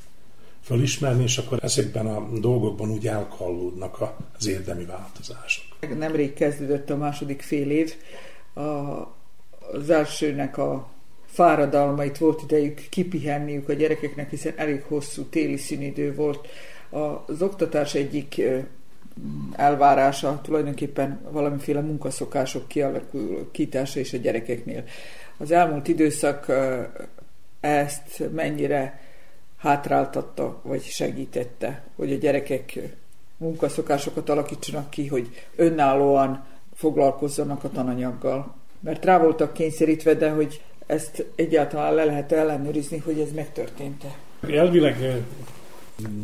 fölismerni, 0.66 1.22
és 1.22 1.38
akkor 1.38 1.58
ezekben 1.62 2.06
a 2.06 2.28
dolgokban 2.38 2.90
úgy 2.90 3.06
elkallódnak 3.06 3.98
az 4.38 4.46
érdemi 4.46 4.84
változások. 4.84 5.64
Nemrég 5.98 6.32
kezdődött 6.32 6.90
a 6.90 6.96
második 6.96 7.42
fél 7.42 7.70
év. 7.70 7.94
A, 8.54 8.60
az 9.72 9.90
elsőnek 9.90 10.58
a 10.58 10.88
fáradalmait 11.26 12.18
volt 12.18 12.42
idejük 12.42 12.80
kipihenniük 12.90 13.68
a 13.68 13.72
gyerekeknek, 13.72 14.30
hiszen 14.30 14.52
elég 14.56 14.82
hosszú 14.82 15.22
téli 15.22 15.56
szünidő 15.56 16.14
volt. 16.14 16.48
Az 17.26 17.42
oktatás 17.42 17.94
egyik 17.94 18.42
elvárása 19.52 20.40
tulajdonképpen 20.42 21.20
valamiféle 21.30 21.80
munkaszokások 21.80 22.68
kialakítása 22.68 23.98
és 23.98 24.12
a 24.12 24.16
gyerekeknél. 24.16 24.84
Az 25.36 25.50
elmúlt 25.50 25.88
időszak 25.88 26.52
ezt 27.60 28.22
mennyire 28.34 29.05
hátráltatta, 29.56 30.60
vagy 30.62 30.82
segítette, 30.82 31.82
hogy 31.96 32.12
a 32.12 32.16
gyerekek 32.16 32.78
munkaszokásokat 33.36 34.28
alakítsanak 34.28 34.90
ki, 34.90 35.06
hogy 35.06 35.28
önállóan 35.56 36.44
foglalkozzanak 36.74 37.64
a 37.64 37.70
tananyaggal. 37.70 38.54
Mert 38.80 39.04
rá 39.04 39.18
voltak 39.18 39.52
kényszerítve, 39.52 40.14
de 40.14 40.30
hogy 40.30 40.62
ezt 40.86 41.26
egyáltalán 41.34 41.94
le 41.94 42.04
lehet 42.04 42.32
ellenőrizni, 42.32 42.98
hogy 42.98 43.20
ez 43.20 43.32
megtörtént-e? 43.32 44.16
Elvileg 44.50 45.02
eh, 45.02 45.16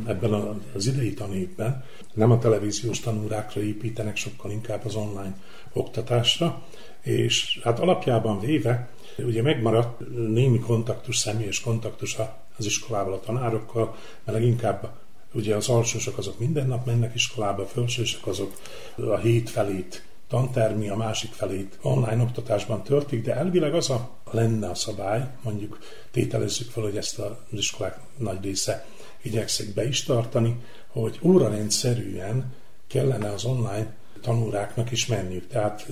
ebben 0.07 0.61
az 0.75 0.87
idei 0.87 1.15
tanévben 1.15 1.85
nem 2.15 2.31
a 2.31 2.39
televíziós 2.39 3.01
tanórákra 3.01 3.61
építenek, 3.61 4.17
sokkal 4.17 4.51
inkább 4.51 4.85
az 4.85 4.95
online 4.95 5.37
oktatásra, 5.73 6.63
és 7.01 7.61
hát 7.63 7.79
alapjában 7.79 8.41
véve 8.41 8.89
ugye 9.19 9.43
megmaradt 9.43 10.01
némi 10.29 10.59
kontaktus, 10.59 11.17
személyes 11.17 11.61
kontaktus 11.61 12.17
az 12.57 12.67
iskolával, 12.67 13.13
a 13.13 13.21
tanárokkal, 13.21 13.97
mert 14.25 14.39
leginkább 14.39 14.91
ugye 15.33 15.57
az 15.57 15.69
alsósok 15.69 16.19
azok 16.19 16.39
minden 16.39 16.67
nap 16.67 16.87
mennek 16.87 17.15
iskolába, 17.15 17.63
a 17.63 17.67
felsősök 17.67 18.27
azok 18.27 18.53
a 18.97 19.17
hét 19.17 19.51
felét 19.51 20.05
tantermi, 20.29 20.89
a 20.89 20.97
másik 20.97 21.33
felét 21.33 21.79
online 21.83 22.23
oktatásban 22.23 22.83
töltik, 22.83 23.23
de 23.25 23.35
elvileg 23.35 23.75
az 23.75 23.91
a 23.91 24.11
lenne 24.31 24.69
a 24.69 24.75
szabály, 24.75 25.27
mondjuk 25.43 25.79
tételezzük 26.11 26.71
fel, 26.71 26.83
hogy 26.83 26.97
ezt 26.97 27.19
az 27.19 27.35
iskolák 27.51 27.99
nagy 28.17 28.43
része 28.43 28.87
igyekszik 29.23 29.75
be 29.75 29.89
is 29.89 30.03
tartani, 30.03 30.57
hogy 30.89 31.19
órarendszerűen 31.23 32.53
kellene 32.87 33.33
az 33.33 33.45
online 33.45 33.95
tanóráknak 34.21 34.91
is 34.91 35.07
menniük. 35.07 35.47
Tehát 35.47 35.87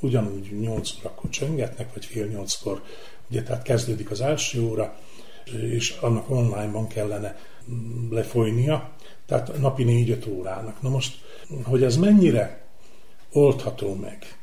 ugyanúgy 0.00 0.60
8 0.60 0.90
órakor 1.00 1.30
csöngetnek, 1.30 1.92
vagy 1.92 2.04
fél 2.04 2.28
8-kor, 2.28 2.82
ugye 3.30 3.42
tehát 3.42 3.62
kezdődik 3.62 4.10
az 4.10 4.20
első 4.20 4.62
óra, 4.62 4.96
és 5.52 5.90
annak 6.00 6.30
onlineban 6.30 6.86
kellene 6.86 7.36
mm, 7.70 8.12
lefolynia, 8.12 8.92
tehát 9.26 9.58
napi 9.58 9.84
4-5 9.86 10.28
órának. 10.28 10.82
Na 10.82 10.88
most, 10.88 11.14
hogy 11.62 11.82
ez 11.82 11.96
mennyire 11.96 12.66
oldható 13.32 13.94
meg, 13.94 14.38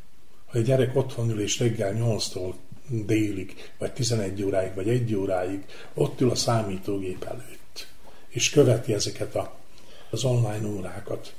ha 0.45 0.57
egy 0.57 0.63
gyerek 0.63 0.95
otthon 0.95 1.29
ül 1.29 1.41
és 1.41 1.59
reggel 1.59 1.93
8-tól 1.97 2.53
délig, 2.87 3.71
vagy 3.77 3.91
11 3.93 4.43
óráig, 4.43 4.75
vagy 4.75 4.89
1 4.89 5.15
óráig 5.15 5.65
ott 5.93 6.21
ül 6.21 6.29
a 6.29 6.35
számítógép 6.35 7.23
előtt, 7.23 7.60
és 8.31 8.49
követi 8.49 8.93
ezeket 8.93 9.35
a, 9.35 9.53
az 10.09 10.23
online 10.23 10.67
órákat. 10.67 11.33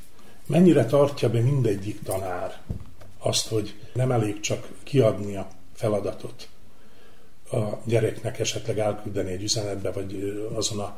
Mennyire 0.47 0.85
tartja 0.85 1.31
be 1.31 1.41
mindegyik 1.41 2.03
tanár 2.03 2.61
azt, 3.19 3.49
hogy 3.49 3.75
nem 3.93 4.11
elég 4.11 4.41
csak 4.41 4.69
kiadni 4.83 5.37
a 5.37 5.49
feladatot? 5.75 6.49
A 7.51 7.59
gyereknek, 7.85 8.39
esetleg 8.39 8.79
elküldeni 8.79 9.31
egy 9.31 9.43
üzenetbe, 9.43 9.91
vagy 9.91 10.35
azon 10.55 10.81
a 10.81 10.97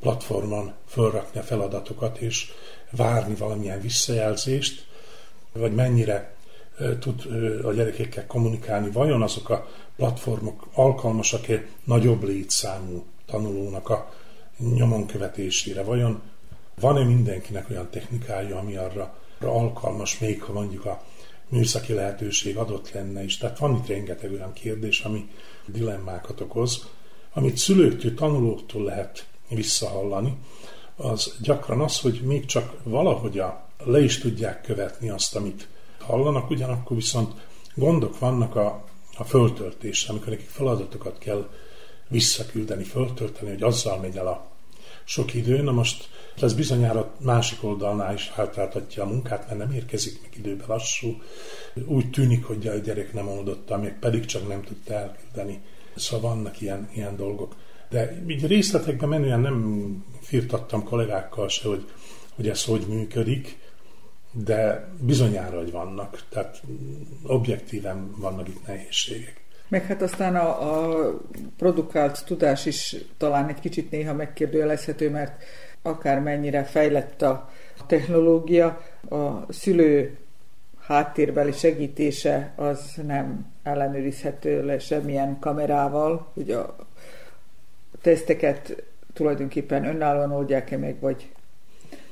platformon 0.00 0.72
fölrakni 0.86 1.40
a 1.40 1.42
feladatokat, 1.42 2.18
és 2.18 2.52
várni 2.90 3.34
valamilyen 3.34 3.80
visszajelzést, 3.80 4.86
vagy 5.52 5.74
mennyire 5.74 6.34
tud 6.98 7.26
a 7.64 7.72
gyerekekkel 7.72 8.26
kommunikálni, 8.26 8.90
vajon 8.90 9.22
azok 9.22 9.50
a 9.50 9.68
platformok 9.96 10.68
alkalmasak 10.72 11.48
egy 11.48 11.66
nagyobb 11.84 12.22
létszámú 12.22 13.04
tanulónak 13.26 13.90
a 13.90 14.12
nyomon 14.58 15.06
követésére, 15.06 15.82
vajon 15.82 16.22
van-e 16.80 17.04
mindenkinek 17.04 17.70
olyan 17.70 17.90
technikája, 17.90 18.58
ami 18.58 18.76
arra 18.76 19.18
alkalmas, 19.40 20.18
még 20.18 20.42
ha 20.42 20.52
mondjuk 20.52 20.84
a 20.84 21.02
műszaki 21.48 21.92
lehetőség 21.92 22.56
adott 22.56 22.92
lenne 22.92 23.24
is. 23.24 23.36
Tehát 23.38 23.58
van 23.58 23.74
itt 23.76 23.86
rengeteg 23.86 24.32
olyan 24.32 24.52
kérdés, 24.52 25.00
ami 25.00 25.28
dilemmákat 25.66 26.40
okoz, 26.40 26.86
amit 27.32 27.56
szülőktől, 27.56 28.14
tanulóktól 28.14 28.84
lehet 28.84 29.26
visszahallani, 29.48 30.36
az 30.96 31.34
gyakran 31.40 31.80
az, 31.80 32.00
hogy 32.00 32.20
még 32.24 32.44
csak 32.44 32.74
valahogy 32.82 33.38
a, 33.38 33.68
le 33.84 34.00
is 34.00 34.18
tudják 34.18 34.62
követni 34.62 35.08
azt, 35.08 35.36
amit 35.36 35.68
hallanak, 35.98 36.50
ugyanakkor 36.50 36.96
viszont 36.96 37.32
gondok 37.74 38.18
vannak 38.18 38.56
a, 38.56 38.84
a 39.16 39.24
föltöltéssel, 39.24 40.10
amikor 40.10 40.28
nekik 40.28 40.48
feladatokat 40.48 41.18
kell 41.18 41.48
visszaküldeni, 42.14 42.84
föltölteni, 42.84 43.50
hogy 43.50 43.62
azzal 43.62 43.98
megy 43.98 44.16
el 44.16 44.26
a 44.26 44.46
sok 45.04 45.34
idő. 45.34 45.62
Na 45.62 45.72
most 45.72 46.08
ez 46.40 46.54
bizonyára 46.54 47.14
másik 47.20 47.64
oldalnál 47.64 48.14
is 48.14 48.30
hátráltatja 48.30 49.02
a 49.02 49.06
munkát, 49.06 49.46
mert 49.46 49.58
nem 49.58 49.72
érkezik 49.72 50.22
meg 50.22 50.30
időben 50.36 50.66
lassú. 50.68 51.22
Úgy 51.86 52.10
tűnik, 52.10 52.44
hogy 52.44 52.66
a 52.66 52.74
gyerek 52.74 53.12
nem 53.12 53.28
oldotta, 53.28 53.76
még 53.76 53.92
pedig 53.92 54.24
csak 54.24 54.48
nem 54.48 54.62
tudta 54.62 54.94
elküldeni. 54.94 55.60
Szóval 55.96 56.34
vannak 56.34 56.60
ilyen, 56.60 56.88
ilyen 56.94 57.16
dolgok. 57.16 57.54
De 57.90 58.22
így 58.28 58.46
részletekben 58.46 59.08
menően 59.08 59.40
nem 59.40 60.04
firtattam 60.20 60.84
kollégákkal 60.84 61.48
se, 61.48 61.68
hogy, 61.68 61.84
hogy 62.34 62.48
ez 62.48 62.64
hogy 62.64 62.86
működik, 62.88 63.58
de 64.32 64.88
bizonyára, 65.00 65.58
hogy 65.58 65.70
vannak. 65.70 66.24
Tehát 66.28 66.62
objektíven 67.22 68.14
vannak 68.16 68.48
itt 68.48 68.66
nehézségek. 68.66 69.43
Meg 69.68 69.86
hát 69.86 70.02
aztán 70.02 70.36
a, 70.36 70.48
a 70.72 71.20
produkált 71.56 72.24
tudás 72.24 72.66
is 72.66 72.96
talán 73.16 73.48
egy 73.48 73.60
kicsit 73.60 73.90
néha 73.90 74.14
megkérdőjelezhető, 74.14 75.10
mert 75.10 75.42
akármennyire 75.82 76.64
fejlett 76.64 77.22
a 77.22 77.50
technológia, 77.86 78.82
a 79.08 79.52
szülő 79.52 80.16
háttérbeli 80.80 81.52
segítése 81.52 82.52
az 82.56 82.92
nem 83.06 83.52
ellenőrizhető 83.62 84.64
le 84.64 84.78
semmilyen 84.78 85.38
kamerával, 85.38 86.30
hogy 86.34 86.50
a 86.50 86.76
teszteket 88.00 88.82
tulajdonképpen 89.12 89.84
önállóan 89.84 90.32
oldják-e 90.32 90.76
meg, 90.76 91.00
vagy 91.00 91.32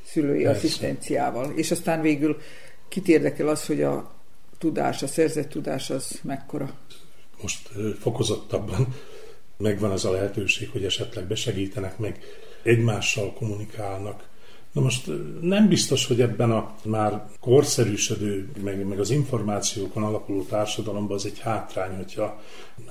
szülői 0.04 0.42
Persze. 0.42 0.58
asszisztenciával. 0.58 1.52
És 1.56 1.70
aztán 1.70 2.00
végül 2.00 2.40
kit 2.88 3.08
érdekel 3.08 3.48
az, 3.48 3.66
hogy 3.66 3.82
a 3.82 4.12
tudás, 4.58 5.02
a 5.02 5.06
szerzett 5.06 5.48
tudás 5.48 5.90
az 5.90 6.20
mekkora? 6.22 6.70
Most 7.42 7.70
fokozottabban 8.00 8.94
megvan 9.56 9.90
az 9.90 10.04
a 10.04 10.10
lehetőség, 10.10 10.70
hogy 10.70 10.84
esetleg 10.84 11.26
besegítenek, 11.26 11.98
meg 11.98 12.20
egymással 12.62 13.32
kommunikálnak. 13.32 14.30
Na 14.72 14.80
most 14.80 15.10
nem 15.40 15.68
biztos, 15.68 16.06
hogy 16.06 16.20
ebben 16.20 16.50
a 16.50 16.74
már 16.84 17.26
korszerűsödő, 17.40 18.48
meg, 18.64 18.86
meg 18.86 19.00
az 19.00 19.10
információkon 19.10 20.02
alapuló 20.02 20.42
társadalomban 20.42 21.16
az 21.16 21.26
egy 21.26 21.38
hátrány, 21.38 21.96
hogyha 21.96 22.40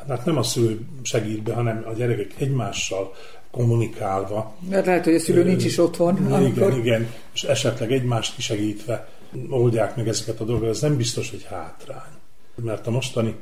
hát 0.08 0.26
nem 0.26 0.38
a 0.38 0.44
szülő 0.44 0.80
segít 1.02 1.44
be, 1.44 1.54
hanem 1.54 1.84
a 1.88 1.94
gyerekek 1.94 2.34
egymással 2.38 3.14
kommunikálva. 3.52 4.56
Mert 4.70 4.86
lehet, 4.86 5.04
hogy 5.04 5.16
a 5.16 5.20
szülő 5.20 5.44
nincs 5.44 5.66
is 5.66 5.78
otthon. 5.78 6.18
Igen, 6.18 6.32
amikor... 6.32 6.78
igen, 6.78 7.14
és 7.34 7.44
esetleg 7.44 7.92
egymást 7.92 8.36
kisegítve 8.36 9.10
oldják 9.50 9.96
meg 9.96 10.08
ezeket 10.08 10.40
a 10.40 10.44
dolgokat, 10.44 10.70
ez 10.70 10.82
nem 10.82 10.98
biztos, 10.98 11.30
hogy 11.30 11.44
hátrány. 11.44 12.12
Mert 12.56 12.88
a 12.88 12.92
mostani 12.92 13.36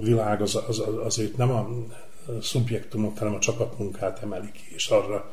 világ 0.00 0.42
az, 0.42 0.54
az, 0.68 0.78
az 0.78 0.94
azért 1.04 1.36
nem 1.36 1.50
a 1.50 1.68
szubjektumot, 2.40 3.18
hanem 3.18 3.34
a 3.34 3.38
csapatmunkát 3.38 4.22
emeli 4.22 4.50
ki, 4.52 4.74
és 4.74 4.88
arra 4.88 5.30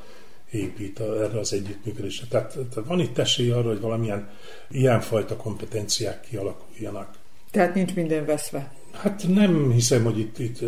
épít 0.52 1.00
erre 1.00 1.40
az 1.40 1.54
együttműködésre. 1.54 2.28
Tehát, 2.28 2.50
tehát 2.50 2.90
van 2.90 3.00
itt 3.00 3.18
esély 3.18 3.52
arra, 3.52 3.68
hogy 3.68 3.80
valamilyen 3.80 4.30
ilyenfajta 4.70 5.36
kompetenciák 5.36 6.22
kialakuljanak. 6.22 7.18
Tehát 7.52 7.76
nincs 7.76 7.96
minden 7.96 8.26
veszve. 8.26 8.74
Hát 8.92 9.28
nem 9.28 9.72
hiszem, 9.72 10.04
hogy 10.04 10.20
itt, 10.20 10.40
itt 10.40 10.60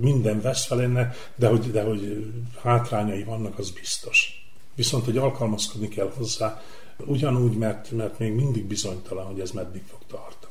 minden 0.00 0.40
veszve 0.40 0.76
lenne, 0.76 1.14
de 1.34 1.48
hogy, 1.48 1.70
de 1.70 1.82
hogy 1.82 2.32
hátrányai 2.62 3.22
vannak, 3.22 3.58
az 3.58 3.70
biztos. 3.70 4.48
Viszont, 4.74 5.04
hogy 5.04 5.16
alkalmazkodni 5.16 5.88
kell 5.88 6.12
hozzá, 6.16 6.62
ugyanúgy, 7.04 7.56
mert, 7.56 7.90
mert 7.90 8.18
még 8.18 8.32
mindig 8.32 8.64
bizonytalan, 8.64 9.26
hogy 9.26 9.40
ez 9.40 9.50
meddig 9.50 9.82
fog 9.86 10.00
tartani. 10.06 10.45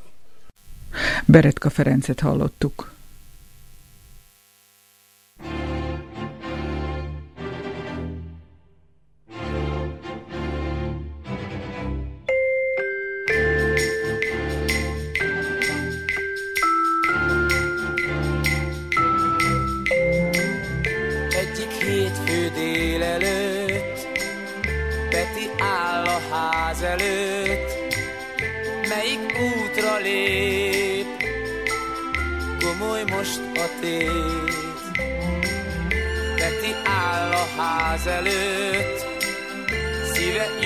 Beretka 1.26 1.70
Ferencet 1.70 2.20
hallottuk. 2.20 2.90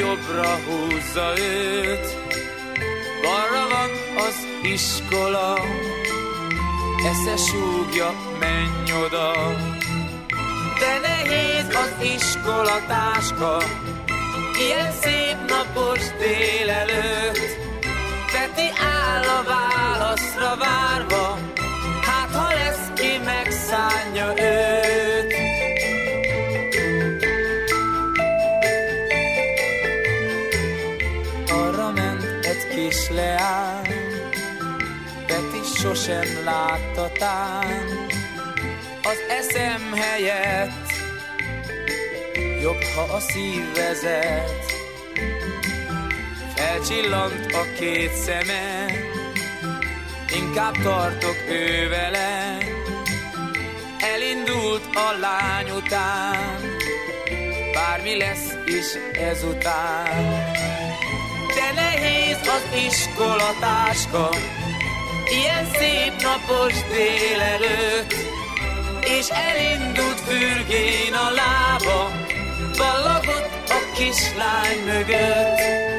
Jobbra 0.01 0.59
húzza 0.67 1.33
őt. 1.39 2.07
Balra 3.23 3.69
van 3.69 3.91
az 4.27 4.37
iskola, 4.63 5.59
esze 7.11 7.37
súgja, 7.37 8.15
menj 8.39 8.93
oda. 9.05 9.33
De 10.79 10.99
nehéz 11.03 11.75
az 11.75 12.05
iskolatáska, 12.05 13.63
ilyen 14.59 14.93
szép 14.93 15.37
napos 15.49 16.01
délelőtt. 16.19 17.59
Peti 18.33 18.69
áll 18.81 19.23
a 19.23 19.43
válaszra 19.43 20.57
várva, 20.57 21.39
aki 23.01 23.19
megszánja 23.25 24.33
őt. 24.37 25.35
Arra 31.49 31.91
ment 31.91 32.47
egy 32.47 32.69
kis 32.69 33.09
leány, 33.09 33.95
Peti 35.27 35.79
sosem 35.81 36.45
látta 36.45 37.11
tán, 37.19 37.87
az 39.03 39.19
eszem 39.29 39.93
helyett 39.95 40.89
jobb, 42.63 42.83
ha 42.95 43.15
a 43.15 43.21
szív 43.21 43.75
vezet. 43.75 44.65
Elcsillant 46.57 47.53
a 47.53 47.63
két 47.79 48.13
szeme, 48.13 48.87
inkább 50.37 50.75
tartok 50.83 51.37
ő 51.49 51.89
vele. 51.89 52.59
Elindult 54.51 54.97
a 54.97 55.19
lány 55.21 55.71
után, 55.71 56.61
bármi 57.73 58.17
lesz 58.17 58.55
is 58.67 58.87
ezután. 59.13 60.53
De 61.55 61.73
nehéz 61.75 62.39
az 62.43 62.77
iskolatáska, 62.87 64.29
ilyen 65.31 65.67
szép 65.73 66.23
napos 66.23 66.73
délelőtt, 66.93 68.15
és 69.01 69.29
elindult 69.29 70.21
fürgén 70.21 71.13
a 71.13 71.31
lába, 71.31 72.11
ballagott 72.77 73.69
a 73.69 73.93
kislány 73.97 74.85
mögött. 74.85 75.90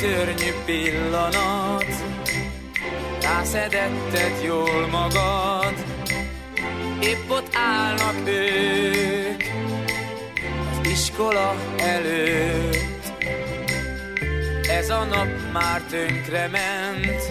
Szörnyű 0.00 0.52
pillanat, 0.64 1.92
rászedetted 3.22 4.42
jól 4.44 4.86
magad, 4.86 5.74
épp 7.02 7.30
ott 7.30 7.54
állnak 7.54 8.28
ők 8.28 9.42
az 10.70 10.90
iskola 10.90 11.54
előtt. 11.76 13.12
Ez 14.68 14.90
a 14.90 15.04
nap 15.04 15.28
már 15.52 15.80
tönkre 15.80 16.48
ment, 16.48 17.22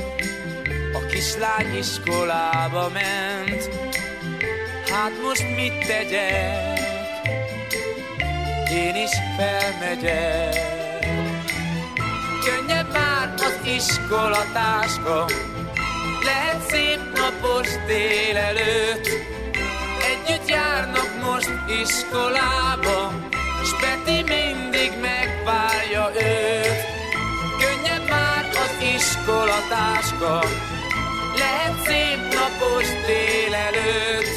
a 0.94 1.06
kislány 1.12 1.78
iskolába 1.78 2.90
ment. 2.94 3.70
Hát 4.92 5.12
most 5.24 5.56
mit 5.56 5.88
tegyek? 5.88 6.80
Én 8.72 8.96
is 8.96 9.12
felmegyek 9.38 10.69
iskolatáska, 13.76 15.26
lehet 16.24 16.70
szép 16.70 17.00
napos 17.16 17.68
délelőtt. 17.88 19.08
Együtt 20.12 20.50
járnak 20.50 21.10
most 21.24 21.52
iskolába, 21.82 23.14
s 23.64 23.72
Peti 23.82 24.24
mindig 24.24 24.92
megvárja 25.02 26.12
őt. 26.14 26.80
Könnyebb 27.62 28.10
már 28.10 28.50
az 28.52 28.84
iskolatáska, 28.96 30.44
lehet 31.38 31.76
szép 31.86 32.22
napos 32.34 32.88
délelőtt. 33.06 34.32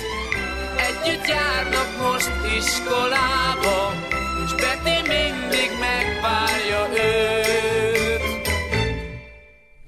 Együtt 0.88 1.26
járnak 1.26 1.88
most 2.02 2.30
iskolába, 2.56 3.92
s 4.48 4.52
Peti 4.54 4.96
mindig 5.08 5.70
megvárja 5.80 6.88
őt. 6.92 7.41